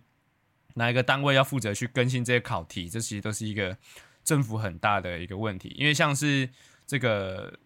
[0.74, 3.78] 哪一个单位要负责去更新这些考题，这其实都是一个
[4.24, 5.74] 政府很大的一个问题。
[5.76, 6.48] 因为像是
[6.86, 7.58] 这个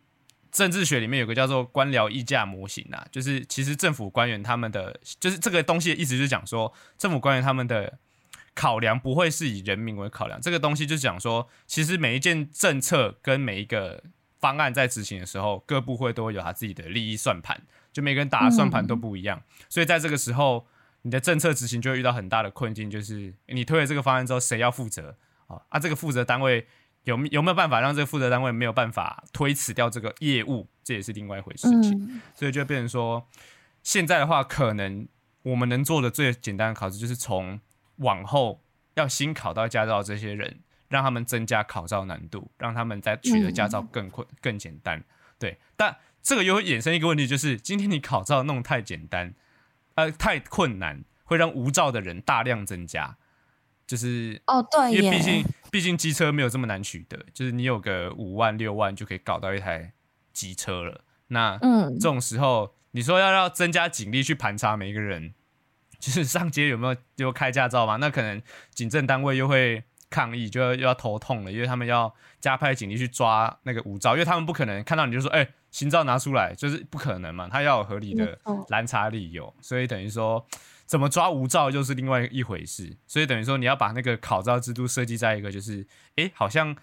[0.50, 7.98] 政治学里面有个叫做官僚议价模型啊，就是其实政府官员他们的，就是这个东西的意思就讲说，政府官员他们的
[8.54, 10.40] 考量不会是以人民为考量。
[10.40, 14.02] 这个东西就讲说，其实每一件政策跟每一个
[14.40, 17.60] 方案在执行的时候，各部会都会有他自己的利益算盘，
[17.92, 19.42] 就每个人打的算盘都不一样。
[19.68, 20.66] 所以在这个时候，
[21.02, 25.16] 你的政策执行就会遇到很大的困境，就是你推了这个方案之后，谁要负责
[25.48, 25.60] 啊？
[25.68, 26.66] 啊，这个负责单位
[27.02, 30.68] 有有没有办法让这个负责单位没有办法推辞掉这个业务？
[30.84, 32.20] 这也是另外一回事情。
[32.34, 33.28] 所以就变成说，
[33.82, 35.06] 现在的话，可能
[35.42, 37.60] 我们能做的最简单的考试，就是从
[37.96, 38.62] 往后
[38.94, 45.02] 要新考到驾照这些人，让他们增加考照难度，让他们在取得驾照更困、更简单。
[45.38, 49.34] 对，但这个又会衍生一个问题，就是今天你考照弄太简单。
[49.94, 53.16] 呃，太困难会让无照的人大量增加，
[53.88, 59.92] 就是哦，对，因为毕竟毕竟机车没有这么难取得，就是你有个五万六万就可以搞到一台
[60.32, 61.00] 机车了。
[61.26, 65.34] 那嗯，这种时候你说要要增加警力去盘查每一个人，
[65.98, 67.96] 就是上街有没有就开驾照嘛？
[67.96, 75.48] 那可能警政单位又会抗议，就要又要头痛了，因为他们要加派警力去抓那个无照，因为他们不可能看到你就说哎。
[75.70, 80.42] 行照拿出来就是不可能嘛，他要有合理的拦查理由，所以等于说
[80.88, 86.74] 怎么抓无照就是另外一回事，所以等于说你要把那个考照制度设计在一个就是哎好像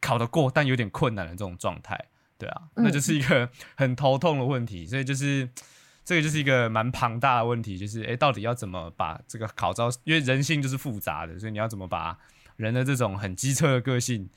[0.00, 2.06] 考得过但有点困难的这种状态，
[2.38, 5.50] 对啊，那就是一个很头痛的问题，所以就是
[6.04, 12.16] 这个就是一个蛮庞大的问题，就是哎到底要怎么把这个考照，因为人性就是复杂的，所以你要怎么把
[12.56, 14.30] 人的这种很机车的个性。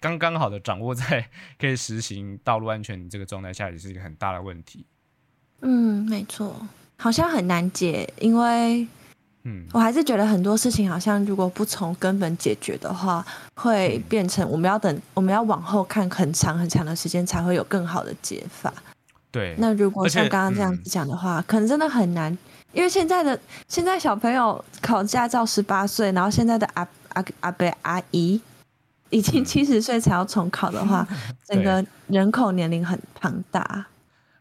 [0.00, 4.86] 刚刚好的掌握在可以实行道路安全这个状态下，也是一个很大的问题。
[5.62, 6.68] 嗯，没错，
[6.98, 8.86] 好像很难解，因为，
[9.44, 18.72] 嗯，我还是觉得很多事情好像如果不从根本解决的话，会变成我们要等，我们要往后看很长很长的时间才会有更好的解法。
[19.30, 22.36] 对，那如果像刚刚这样子讲的话，可能真的很难，
[22.72, 28.40] 因为现在的现在小朋友考驾照十八岁，然后现在的阿阿阿伯阿姨。
[29.10, 31.08] 已经七十岁才要重考的话，
[31.48, 33.86] 整个人口年龄很庞大。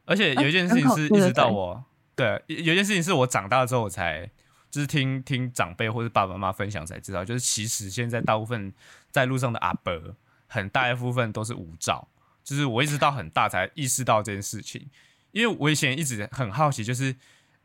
[0.03, 1.81] 而且有一件事情是一直到我，
[2.17, 4.29] 对，有一件事情是我长大之后我才
[4.69, 8.73] 就是听听长辈或者爸爸妈妈分享才知道，就是其实现在大部分
[9.09, 10.15] 在路上的阿伯，
[10.47, 12.09] 很大一部分都是无照。
[12.43, 14.89] 就是我一直到很大才意识到这件事情，
[15.31, 17.15] 因为我以前一直很好奇，就是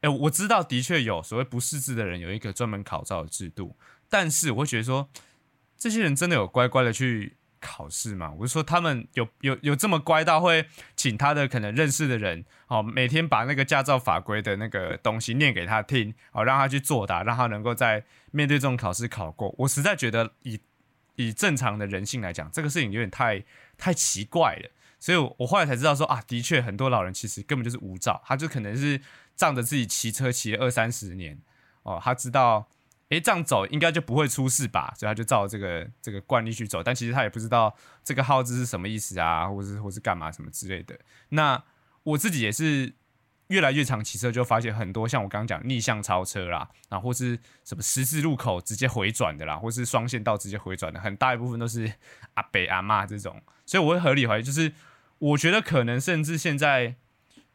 [0.02, 3.74] 哎，我知道的确有所谓不识字的人有一个专门考照的制度，
[4.08, 5.08] 但是我会觉得说。
[5.78, 8.32] 这些人真的有乖乖的去考试嘛？
[8.32, 19.54] 我是说，他们有有有这么乖到会请他的可能认识的人哦，每天把那个驾照法规的那个东西念给他听哦，让他去作答，让他能够在面对这种考试考过。
[19.58, 20.58] 我实在觉得以
[21.14, 23.42] 以正常的人性来讲，这个事情有点太
[23.78, 24.70] 太奇怪了。
[24.98, 29.00] 所以我后来才知道说啊，的确很多老人其实根本就是无照，他就可能是
[29.36, 31.38] 仗着自己骑车骑了二三十年
[31.84, 32.68] 哦，他知道。
[33.12, 34.94] 诶，这样走应该就不会出事吧？
[34.96, 40.98] 所以他就照这个这个惯例去走，但其实他也不知道这个号字是什么意思啊，或是或是干嘛什么之类的。
[41.28, 41.62] 那
[42.04, 42.94] 我自己也是
[43.48, 51.92] 越来越常骑车，就发现很多像我刚刚讲逆向超车啦，然啊，或是什么十字路口直接回转的啦，或是双线道直接回转的，很大一部分都是
[52.32, 53.42] 阿北阿妈这种。
[53.66, 54.72] 所以我会合理怀疑，就是
[55.18, 56.96] 我觉得可能甚至现在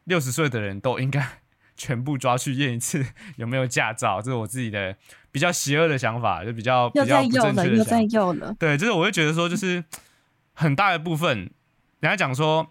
[0.04, 1.40] 六十岁的人都应该
[1.78, 4.94] 全部抓去验一次 有没有驾照，这是我自己的。
[5.30, 8.56] 比较邪恶的想法，就比较比较不正确的又在又了。
[8.58, 9.84] 对，就是我会觉得说，就是
[10.54, 11.38] 很大的部分，
[12.00, 12.66] 人家讲说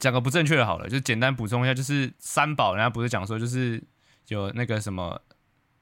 [0.00, 3.80] 讲个不正确的，好了，就简单补充一下，就是三宝，人家不是讲说，就是
[4.28, 5.20] 有那个什么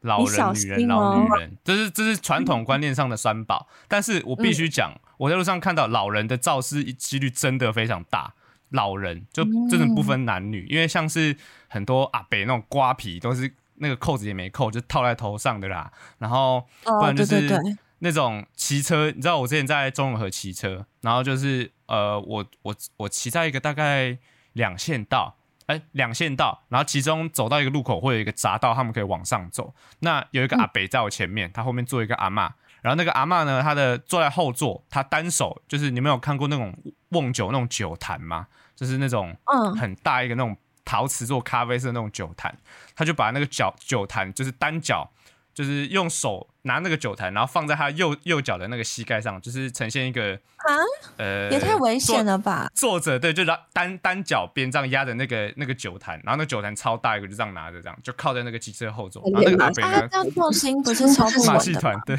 [0.01, 3.69] 老人、女人、老女人，这是这是传统观念上的三宝。
[3.87, 8.35] 但是我必须讲，我在路上看到老人的肇事几率真的非常大，
[8.73, 11.37] 老人就真的不分男女，因为像是
[11.69, 13.55] 很多阿北那种瓜皮都是。
[13.77, 15.91] 那个扣子也没扣，就套在头上的啦。
[16.19, 17.51] 然后不然就是
[17.99, 24.17] 那种骑车，你知道我之前在中永和骑车，然后就是呃，我我我骑在一个大概
[24.53, 25.35] 两线道，
[25.67, 29.75] 哎，两线道，然后其中走到一个路口会有一个匝道，他们可以往上走。
[30.01, 36.73] 那有一个阿北在我前面，他后面坐一个阿妈，然后那个阿妈呢，她的坐在后座，她单手就是你们有看过那种
[37.09, 38.47] 瓮酒那种酒坛吗？
[38.83, 40.55] 就是那种嗯很大一个那种。
[40.85, 42.53] 陶瓷做咖啡色那种酒坛，
[42.97, 45.09] 他就把那个脚酒坛就是单脚
[45.55, 50.75] 就是用手拿那个酒坛，然后放在他右右脚的那个膝盖上，就是呈现一个啊，
[51.19, 52.69] 呃，也太危险了吧！
[52.75, 61.59] 坐着对，就单单脚边这样压着那个那个酒坛，然后那酒坛超大一个，就这样拿着，这样就靠在那个机车后座，然后那个阿北呢，这样重心不是超不马稳的吗？
[61.61, 62.19] 戏团对。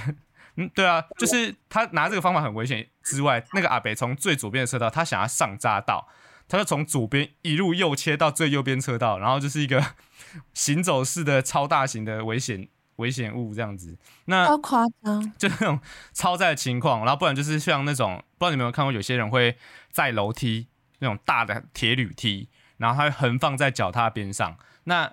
[0.56, 6.08] 嗯，对啊，就是他拿这个方法很危险之外，那个阿北从最左边的车道，他想要上匝道，
[6.54, 9.84] 他就从左边一路右切到最右边车道，然后就是一个
[10.54, 13.98] 行走式的超大型的危险危险物这样子。
[14.26, 15.80] 那超夸张，就那种
[16.13, 19.58] 超载的情况，然后不然就是像那种不知道你有没有看过，有些人会
[19.89, 20.68] 载楼梯
[21.00, 24.56] 那种大的铁铝梯，然后它会横放在脚踏边上。
[24.84, 25.12] 那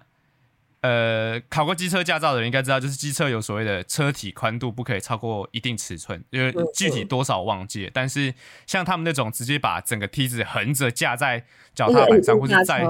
[0.83, 7.91] 呃，考过机车驾照的人应该知道，就是机车有所谓的车体宽度不可以超过一定尺寸，因为具体多少忘记了。
[7.93, 8.33] 但是
[8.67, 12.87] 像他们那种直接把整个梯子横着架在脚踏板上，或者在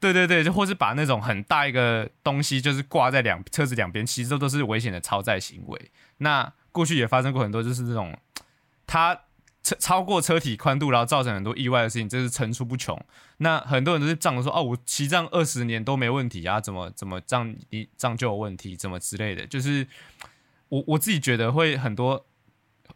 [0.00, 5.90] 对对对，就或是把那种很大一个东西，就是挂在两车子两边，其实这都是危险的超载行为。
[6.18, 8.16] 那过去也发生过很多，就是这种
[8.86, 9.16] 它
[9.70, 12.98] 超超过车体宽度，然后造成很多意外的事情，这是层出不穷。
[13.38, 19.46] 那很多人都是仗着说，哦，我骑这样二十年都没问题啊，怎么怎么这样你这样就有问题，怎么之类的。
[19.46, 19.86] 就是
[20.68, 22.26] 我我自己觉得会很多，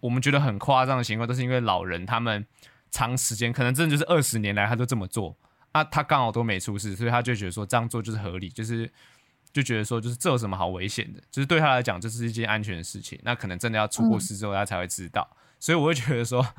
[0.00, 2.46] 我们觉得很夸张的情况，都是因为老人他们
[2.90, 5.36] 长时间可能真的就是二十年来他都这么做。
[5.72, 8.88] 啊，他刚好都没出事，所以他就觉得说这样做就是合理，就是
[9.52, 13.18] 就觉得说就是这有什么好危险的，就是对他来讲这是一件安全的事情。
[13.24, 15.28] 那可能真的要出过事之后他才会知道，
[15.64, 16.54] 所以我会觉得说，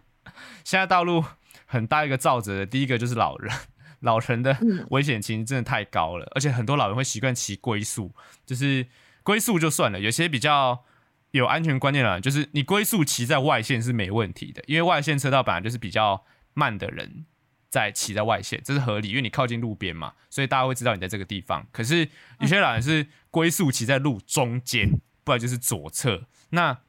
[0.64, 1.24] 现在道路
[1.68, 3.56] 很大一个造责的，第一个就是老人，
[4.00, 4.58] 老人的
[4.90, 8.16] 危险性真的太高了，而且很多老人会习惯骑龟速，
[8.48, 8.88] 就是
[9.22, 10.84] 龟速就算了，有些比较。
[11.32, 17.26] 有安全观念的人，就是你龟速骑在外线是没问题的，因为外线车道本来就是比较慢的人
[17.70, 21.68] 在骑在外线，这是合理，因为你靠近路边嘛，所以大家会知道你在这个地方。
[21.74, 22.08] 可是
[22.40, 24.90] 有些老人是龟速骑在路中间，
[25.26, 26.26] 不然就是左侧。
[26.52, 26.80] 那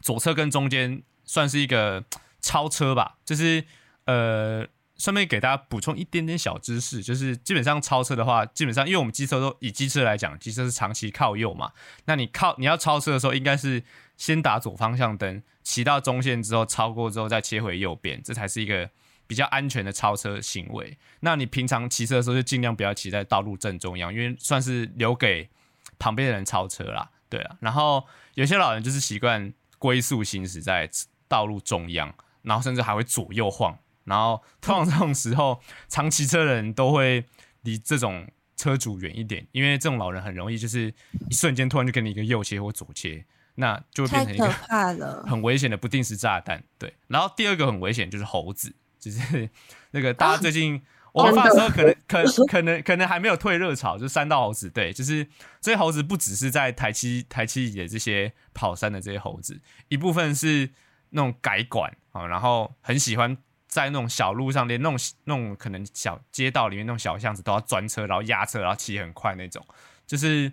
[0.00, 2.04] 左侧跟中间算是一个
[2.40, 3.64] 超车吧，就是
[4.06, 11.72] 呃，顺便给大家补充一点点小知识，就是基本上超车的话，基本上因为我们机车都以机车来讲，机车是长期靠右嘛，
[12.06, 13.82] 那你靠你要超车的时候，应该是
[14.16, 18.88] 先打左方向灯，骑到中线之后超过之后再切回右边，这才是一个
[19.26, 20.96] 比较安全的超车行为。
[21.20, 25.50] 那你平常骑车的时候就尽量不要骑在道路正中央，因为算是留给
[25.98, 27.56] 旁边的人超车啦，对啊。
[27.60, 30.88] 然后有些老人就是习惯龟速行驶在
[31.28, 33.78] 道路中央，然后甚至还会左右晃。
[34.04, 37.24] 然后通常这种时候，常骑车的人都会
[37.62, 40.94] 离这种车主远一点，因为这种老人很容易就是
[41.28, 43.24] 一瞬间突然就给你一个右切或左切，
[43.56, 45.24] 那就会变成一个。
[45.26, 46.62] 很危险的不定时炸弹。
[46.78, 49.50] 对，然后第二个很危险就是猴子，就是
[49.90, 50.82] 那个大家最近。
[51.12, 55.26] 我们发的时候可能可可能可能还没有退热潮，就是山道猴子，对，就是
[55.62, 59.58] 这些猴子不只是在台七台七里的这些跑山的这些猴子，
[59.88, 60.68] 一部分是
[61.10, 69.64] 那种改管啊，然后很喜欢在那种小路上，连那种那种可能小街道里面那种小巷子都要专车，然后压车，然后骑很快那种，
[70.06, 70.52] 就是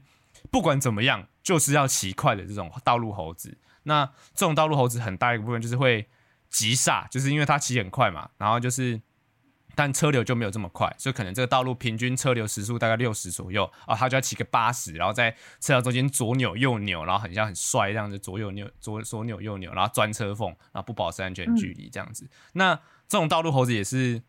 [0.52, 3.58] 不管怎么样，就是要骑快的这种道路猴子。
[3.84, 6.08] 那这种道路猴子很大一个部分就是会
[6.50, 9.02] 急刹，就是因为它骑很快嘛，然后就是。
[9.76, 22.30] 但车流就没有这么快，所以可能这个道路平均车流时速大概六十左右啊，他就要骑个八十，然后在车道中间左扭右扭，然后很像很帅这样子左右扭左左扭右扭，然后钻车缝，然后不保持安全距离这样子。
[22.54, 22.76] 那
[23.08, 24.22] 这种道路猴子也是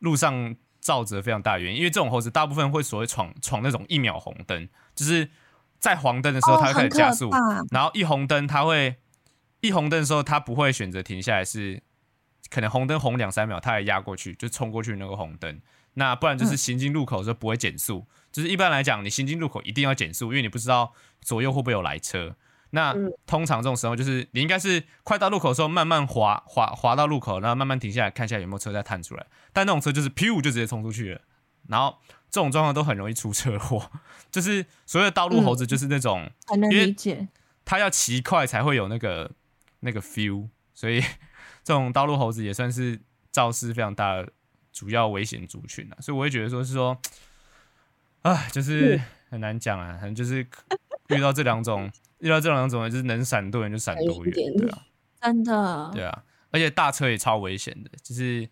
[0.00, 5.30] 路上造责非常大的原因，因为这种猴子大部分会所谓闯闯那种一秒红灯，就是
[5.78, 7.30] 在黄灯的时候它会开始加速，
[7.70, 8.96] 然后一红灯它会
[9.60, 11.82] 一红灯的时候它不会选择停下来是。
[12.50, 15.60] 可能红灯红两三秒，他也压过去，就冲过去那个红灯。
[15.94, 22.34] 那不然就是行经路口的时候不会减速，就是一般来讲，你行经路口一定要减速，因为你不知道左右会不会有来车。
[22.70, 22.92] 那
[23.26, 29.24] 通常这种时候，就是你应该是快到路口的时候慢慢滑滑滑到路口，然后慢慢停下来看一下有没有车再探出来。
[29.52, 31.20] 但那种车就是噗就直接冲出去了，
[31.68, 33.88] 然后这种状况都很容易出车祸。
[34.32, 37.28] 就是所谓的道路猴子，就是那种，很能理解，
[37.64, 39.30] 他要骑快才会有那个
[39.78, 41.00] 那个 feel，所以。
[41.64, 43.00] 这种道路猴子也算是
[43.32, 44.28] 肇事非常大的
[44.70, 46.96] 主要危险族群了，所以我会觉得说是说，
[48.22, 49.00] 啊，就是
[49.30, 50.46] 很难讲啊，反正就是
[51.08, 54.82] 遇到这两种， 遇到这两种，就是能闪多远就闪多远，对啊，
[55.22, 58.46] 真的，对啊，而且大车也超危险的，就是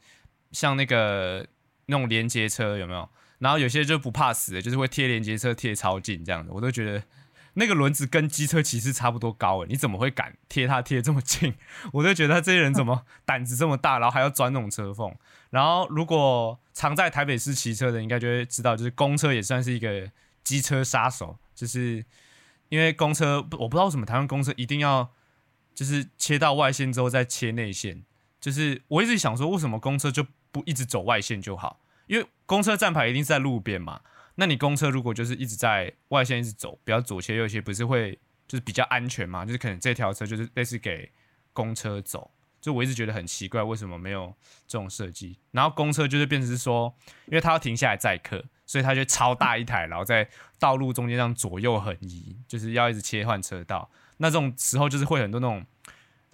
[0.53, 1.47] 像那个
[1.87, 3.09] 那种连接车有没有？
[3.39, 7.03] 然后有些就不怕死的，就是会贴连接车贴超近这样的，我都觉得。
[7.55, 11.55] 那个轮子跟机车其实差不多高诶，你怎么会敢贴它贴这么近？
[11.93, 15.15] 我就觉得这些人怎么胆子这么大，然后还要钻那种车缝。
[15.51, 20.11] 然后如果常在台北市骑车的，应该就会知道，就是公车也算是一个
[20.43, 22.05] 机车杀手，就是
[22.71, 25.13] 因为公车我不知道为什么台湾公车一定要
[25.75, 28.03] 就是切到外线之后再切内线，
[28.41, 31.81] 就是我一直想说为什么公车就不一直走外线就好？
[32.07, 34.01] 因为公车站牌一定是在路边嘛，
[34.35, 38.19] 那你公车如果就是一直在外线一直走，比较左切右切，不是会
[38.49, 39.45] 就是比较安全嘛？
[39.45, 41.11] 就是可能这条车就是类似给
[41.53, 42.31] 公车走。
[42.61, 44.33] 就我一直觉得很奇怪，为什么没有
[44.69, 45.37] 这种设计？
[45.51, 46.95] 然后公车就是变成是说，
[47.27, 50.29] 因为它要停下来载客，所以它就超大一台，然后在
[50.61, 53.91] 道路中间这样左右横移，就是要一直切换车道。
[54.19, 55.67] 那这种时候就是会很多那种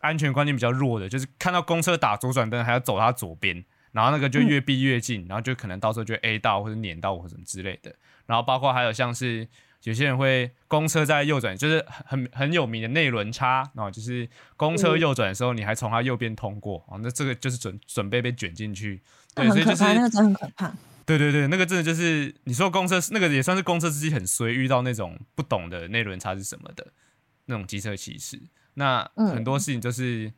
[0.01, 7.95] 安全观念比较弱的，就是看到公车打左转灯还要走它左边，然后那个就越逼越近，然后就可能到时候就 A 到或者碾到我什么之类的。
[8.27, 9.49] 然后包括还有像是。
[9.85, 19.01] 有些人会公车在右转，就是很很有名的内轮差然后，就是公车右转的时候，你还从它右边通过啊，那这个就是准准备被卷进去，
[19.37, 20.75] 对，所以就是那个真的很可怕。
[21.07, 26.85] 对对对，那个真的就是你说公车那个也算是公车司机很衰，遇到那种不懂的内轮差是什么的
[27.47, 28.39] 那种机车骑士，
[28.75, 30.31] 那很多事情就是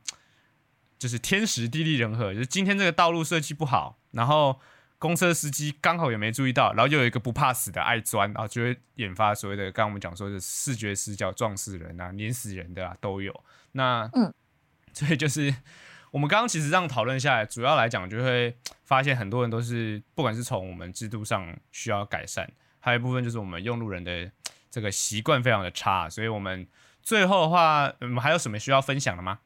[1.01, 4.61] 就是天时地利人和，就是今天这个道路设计不好，然后。
[5.01, 13.33] 公车司机刚好也没注意到，然后又有一个不怕死的爱钻，然后就会引发所谓的刚刚我们讲说的视觉死角撞死人啊、碾死人的啊都有。
[13.73, 14.31] 那嗯，
[14.93, 15.55] 所以就是
[16.11, 24.31] 我们刚刚其实这样讨论下来，主要来讲就会发现很多人都是不管是从我们制度上需要改善，还有一部分就是我们用路人的
[24.71, 26.11] 这个习惯非常的差。
[26.11, 26.69] 所以我们
[27.03, 29.39] 最后的话，我们还有什么需要分享的吗？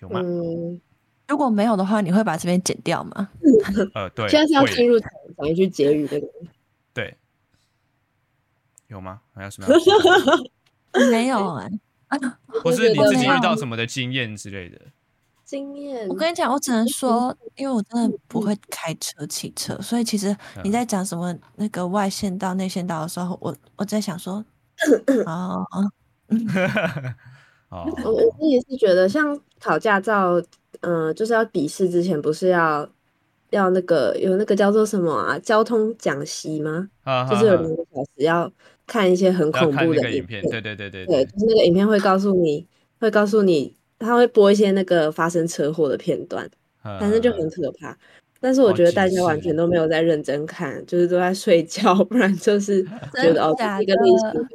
[0.00, 0.20] 有吗？
[1.28, 3.28] 如果没有的话，你会把这边剪掉吗？
[3.94, 4.28] 呃，对。
[4.28, 6.20] 现在是要进入讲一句结语的。
[6.92, 7.16] 对。
[8.88, 9.20] 有吗？
[9.34, 9.68] 还有什么？
[11.10, 11.70] 没有哎。
[12.62, 14.80] 或是你自己遇到什么的经验之类的？
[15.44, 16.06] 经验？
[16.08, 24.44] 我跟你讲，我只能说，因为我真的不会开车、骑车，所以其实你在讲什么那个外线道、内线道的时候，我我在想说，
[25.26, 25.66] 哦，
[27.70, 29.36] 哦，我我自己是觉得，像
[29.66, 30.42] 考驾照。
[30.82, 32.86] 嗯，就是要笔试之前不是要
[33.48, 35.38] 要那个有那个叫做什么啊？
[35.38, 36.86] 交通讲习吗？
[37.02, 38.52] 啊，就是有两个小时要
[38.86, 40.42] 看一些很恐怖的影片。
[40.42, 42.64] 对对对对对，就是那个影片会告诉你
[43.00, 46.48] 会告诉你，他会播一些那个发生车祸的片段，
[46.82, 47.96] 反正就很可怕。
[48.38, 54.46] 但是我觉得大家完全都没有在认真看，就是都在睡觉， 不然就是觉得哦，这是一个类型。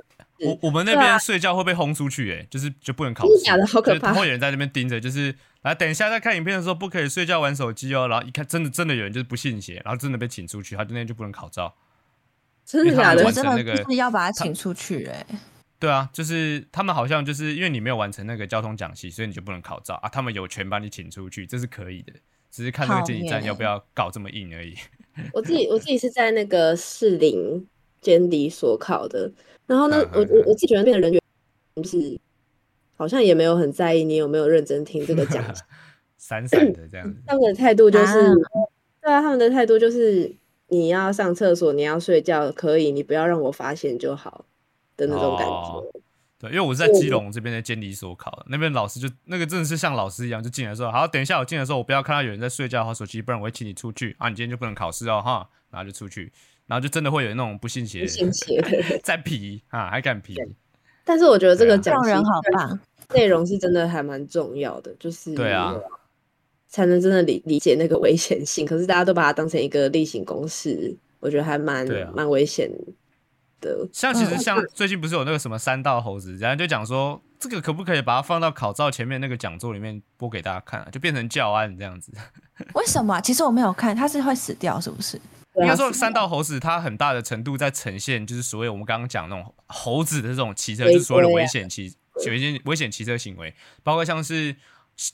[0.43, 4.13] 我我们那边睡觉会被轰出去，哎，就是就不能考试，假的，好可怕。
[4.13, 8.07] 会有人在那边盯着，就是来等一下在看影片的时候不可以睡觉玩手机哦。
[8.07, 11.75] 然后一看，真的真的有人就是不信邪，然后真的被请出去，他今天就不能考照。
[12.65, 13.23] 真的假的？
[13.31, 15.25] 真的是要把他请出去，哎。
[15.79, 20.09] 对啊，就是他们好像就是因为你没有完成那个交通讲习，所以你就不能考照啊。
[20.09, 22.13] 他们有权把你请出去，这是可以的，
[22.51, 24.75] 只是看那个监理站要不要搞这么硬而已。
[25.33, 27.67] 我自己我自己是在那个士林
[27.99, 29.31] 监理所考的。
[29.71, 31.21] 然后呢，我我我自己觉得变的人员
[31.77, 32.19] 就是
[32.97, 35.41] 好像也没有很在意你有没有认真听这个讲，
[36.19, 37.21] 散散的这样子。
[37.25, 38.13] 他们的态度就是，
[39.01, 40.35] 对啊，他们的态度就是
[40.67, 44.43] 你要上厕所，你要睡觉可以，你不要让我发现就好
[44.97, 46.01] 的那种感觉。
[46.37, 56.29] 对，因为我是在基隆这边的监理所考的，那边老师就那个真的是像老师一样，就进来说，好，等一下我进来的时候，我不要看到有人在睡觉和手机，不然我会请你出去啊，你今天就不能考试哦，哈，然后就出去。
[56.71, 58.61] 然后就真的会有那种不信邪，不信邪
[59.03, 60.37] 在皮啊，还敢皮。
[61.03, 62.79] 但是我觉得这个讲人好棒，
[63.13, 65.75] 内容是真的还蛮重要的，就是对啊，
[66.69, 68.65] 才能真的理理解那个危险性。
[68.65, 72.71] 可是大家都把它当成一个例行公事，我觉得还蛮蛮危险
[73.59, 73.85] 的。
[73.91, 82.13] 像其实像最近不是有那个什么三道猴子，然后就讲说这个可不可以把它放到考照前面那个讲座里面播给大家看啊，就变成教案这样子。
[82.75, 83.19] 为什么？
[83.19, 85.19] 其实我没有看，它是会死掉，是不是？
[85.57, 91.93] 应该说，三道猴子它很大的程度在呈现，就是所谓我们刚刚讲那种猴子的这种骑车，就是所谓的危险骑，
[92.25, 94.55] 有一些危险骑车行为，包括像是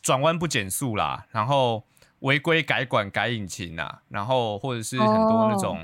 [0.04, 1.84] 转弯不减速啦，然后
[2.20, 5.84] 违规改管改引擎呐，然后或者是很多那种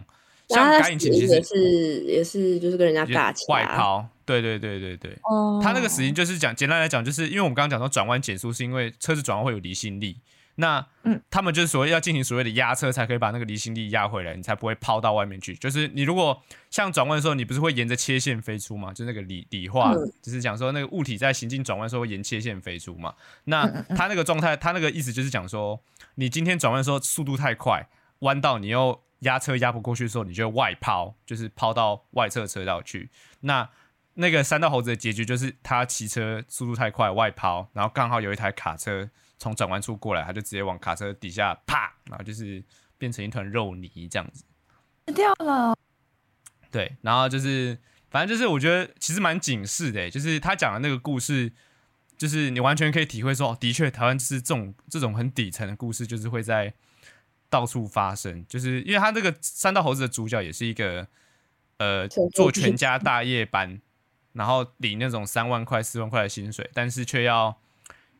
[0.50, 10.18] 像改引擎其实是也是就是跟人家打起外抛，对对对对对，哦，他那个死因就是讲简单来讲，就是因为我们刚刚讲说转弯减速是因为车子转弯会有离心力。
[10.56, 15.56] 那，嗯，他们就是所谓要进行所谓的压车，才可以把那个离心力压回来，你才不会抛到外面去。
[15.56, 16.40] 就是你如果
[16.70, 18.94] 像转弯的时候，你不是会沿着切线飞出吗？
[18.94, 19.92] 就那个理理化，
[20.22, 23.16] 就是讲说那个物体在行进转弯时候会沿切线飞出嘛。
[23.46, 25.82] 那他那个状态，他那个意思就是讲说，
[26.16, 27.88] 你今天转弯的时候速度太快，
[28.20, 33.10] 弯道你又压车压不过去的时候，你就外抛，就是抛到外侧车道去。
[33.40, 33.68] 那
[34.14, 39.10] 那个三道猴子的结局就是他骑车速度太快外抛，然后刚好有一台卡车。
[39.44, 42.64] 从转弯处过来，他就直接往卡车底下啪，然后就是
[42.98, 44.46] 变成一团肉泥这样子，
[45.14, 45.78] 掉了。
[46.72, 47.78] 对，然后就是
[48.10, 51.52] 反正就是我觉得其实蛮警示的，就是他讲的那个故事，
[52.18, 56.74] 就是你完全可以体会说，哦，的确台湾是这种这种很底层的故事，就是会在
[57.50, 61.06] 到处发生，就是因为他这个三道猴子的主角也是一个
[61.80, 63.82] 呃做全家大夜班，
[64.32, 67.60] 然后领那种三万块四万块的薪水，但是却要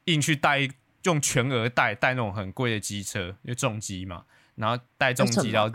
[0.06, 0.68] 硬去带
[1.04, 4.26] 用全额贷贷那种很贵的机车，因为重机嘛，
[4.56, 5.74] 然后贷重机然后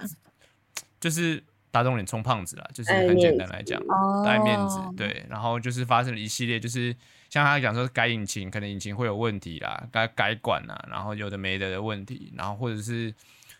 [1.00, 3.80] 就是打肿脸充胖子啦，就是很简单来讲，
[4.24, 6.96] 带面子对，然后就是发生了一系列，就是
[7.28, 13.14] 像他讲说改引擎，可能引擎会有问题啦，改改管啦，然后有的没的的问题，然后或者是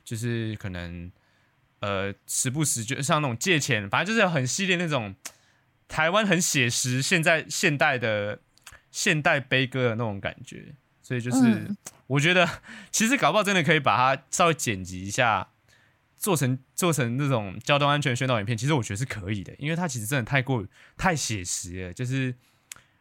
[0.05, 1.13] 就是可能
[1.81, 5.15] 呃时不时就像那种借钱，反正就是很系列那种
[5.87, 8.41] 台湾很写实，现在现代的
[8.91, 10.75] 现代悲歌的那种感觉，
[11.09, 11.75] 所以就是
[12.07, 12.47] 我觉得
[12.91, 15.49] 其实搞不好真的可以把它稍微剪辑一下。
[16.21, 21.93] 做成做成那种交通安全宣导影片，其实我觉得是可以的，因为它其实真的太过太写实了。
[21.93, 22.35] 就是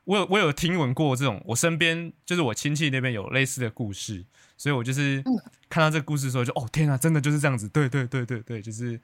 [0.03, 4.24] 我有我有听闻过这种，我身边就是我亲戚那边有类似的故事，
[4.55, 5.24] 所以我就是
[5.68, 9.01] 看到这个故事的时候，就哦天啊，真的就是这样子，对对对对对，就是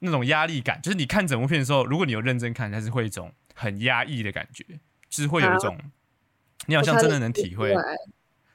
[0.00, 0.78] 那种压力感。
[0.82, 4.62] 就是你看整部片的时候，如果你有认真看，它是会一种很压抑的感觉，
[5.08, 5.78] 就是会有一种
[6.66, 7.74] 你好像真的能体会。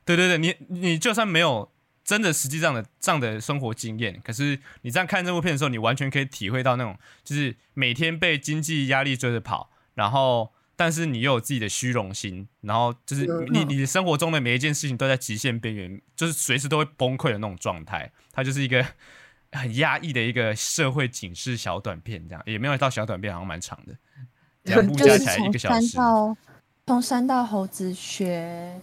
[0.05, 1.69] 对对对，你你就算没有。
[2.05, 18.11] 真的实际上的这样的生活经验，可是你这样看这部片的时候，你完全可以体会到那种，就是每天被经济压力追着跑，然后但是你又有自己的虚荣心，然后就是你你的生活中的每一件事情都在极限边缘，就是随时都会崩溃的那种状态。
[18.31, 18.85] 它就是一个
[19.53, 23.95] 很压抑的一个社会警示小短片，这样也没有到小短片，好像蛮长的，
[24.65, 25.97] 两部加起来一个小时。
[26.85, 28.79] 从山到猴子学。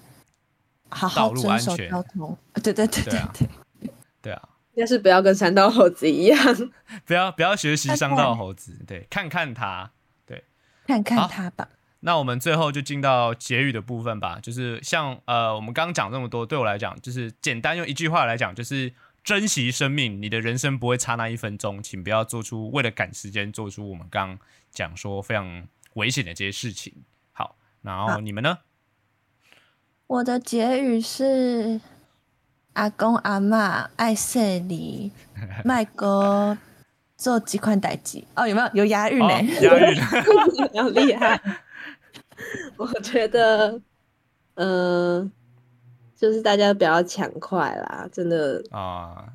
[0.95, 3.49] 好好遵守交通，对对对对对，
[4.23, 4.33] 对。
[4.33, 6.39] 啊，应该是不要跟山道猴子一样，
[7.05, 9.91] 不要不要学习山道猴子，对， 看看他，
[10.25, 10.45] 对，
[10.87, 11.69] 看看他吧。
[12.01, 24.39] 那我们最后就进到结语的部分吧，就是像呃，我们刚刚讲这么多，对我来讲，就是简单用一句话来讲，就是珍惜生命，你的人生不会差那一分钟，请不要做出为了赶时间做出我们刚
[24.71, 26.93] 讲说非常危险的这些事情。
[27.33, 28.59] 好，然后你们呢？
[30.07, 31.81] 我的结语是：
[32.75, 35.11] 阿公阿妈爱谢你，
[35.65, 36.59] 麦哥
[37.17, 39.43] 做几款代志哦，有没有有押韵呢？
[39.61, 40.03] 押韵，
[40.83, 41.41] 好厉害！
[42.77, 43.81] 我觉得，
[44.55, 45.31] 嗯，
[46.17, 49.33] 就是大家不要抢快啦，真的啊，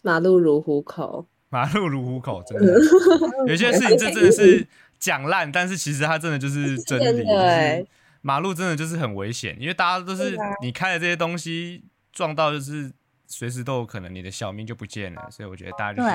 [0.00, 2.80] 马路如虎口，马路如虎口，真的
[3.46, 4.66] 有些事情这真的是
[4.98, 7.24] 讲烂，但是其实它真的就是真理。
[8.20, 12.92] 马路真的就是很危险，因为大家都是你开的这些东西撞到，就是
[13.26, 15.28] 随时都有可能你的小命就不见了。
[15.30, 16.08] 所以我觉得大家就是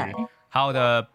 [0.50, 1.08] 好好的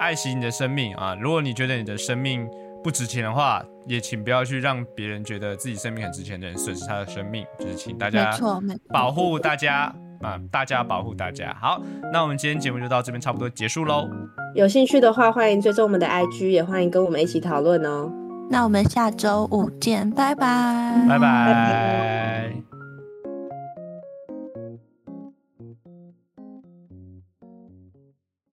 [0.00, 1.14] 爱惜你的生命啊！
[1.14, 2.48] 如果你觉得你的生命
[2.82, 7.44] 不值钱的话，也请不要去让别人觉得自己生命很值钱的人损失他的生命。
[7.58, 8.34] 就是请大家
[8.88, 10.40] 保护大家啊！
[10.50, 11.54] 大家保护大家。
[11.60, 11.82] 好，
[12.12, 14.08] 那我们今天节目就到这边差不多结束喽。
[14.54, 18.10] 有兴趣的话，欢迎追踪我们的 IG，也欢迎跟我们一起讨论哦。
[18.52, 22.69] 那我们下周五见，拜拜，拜拜。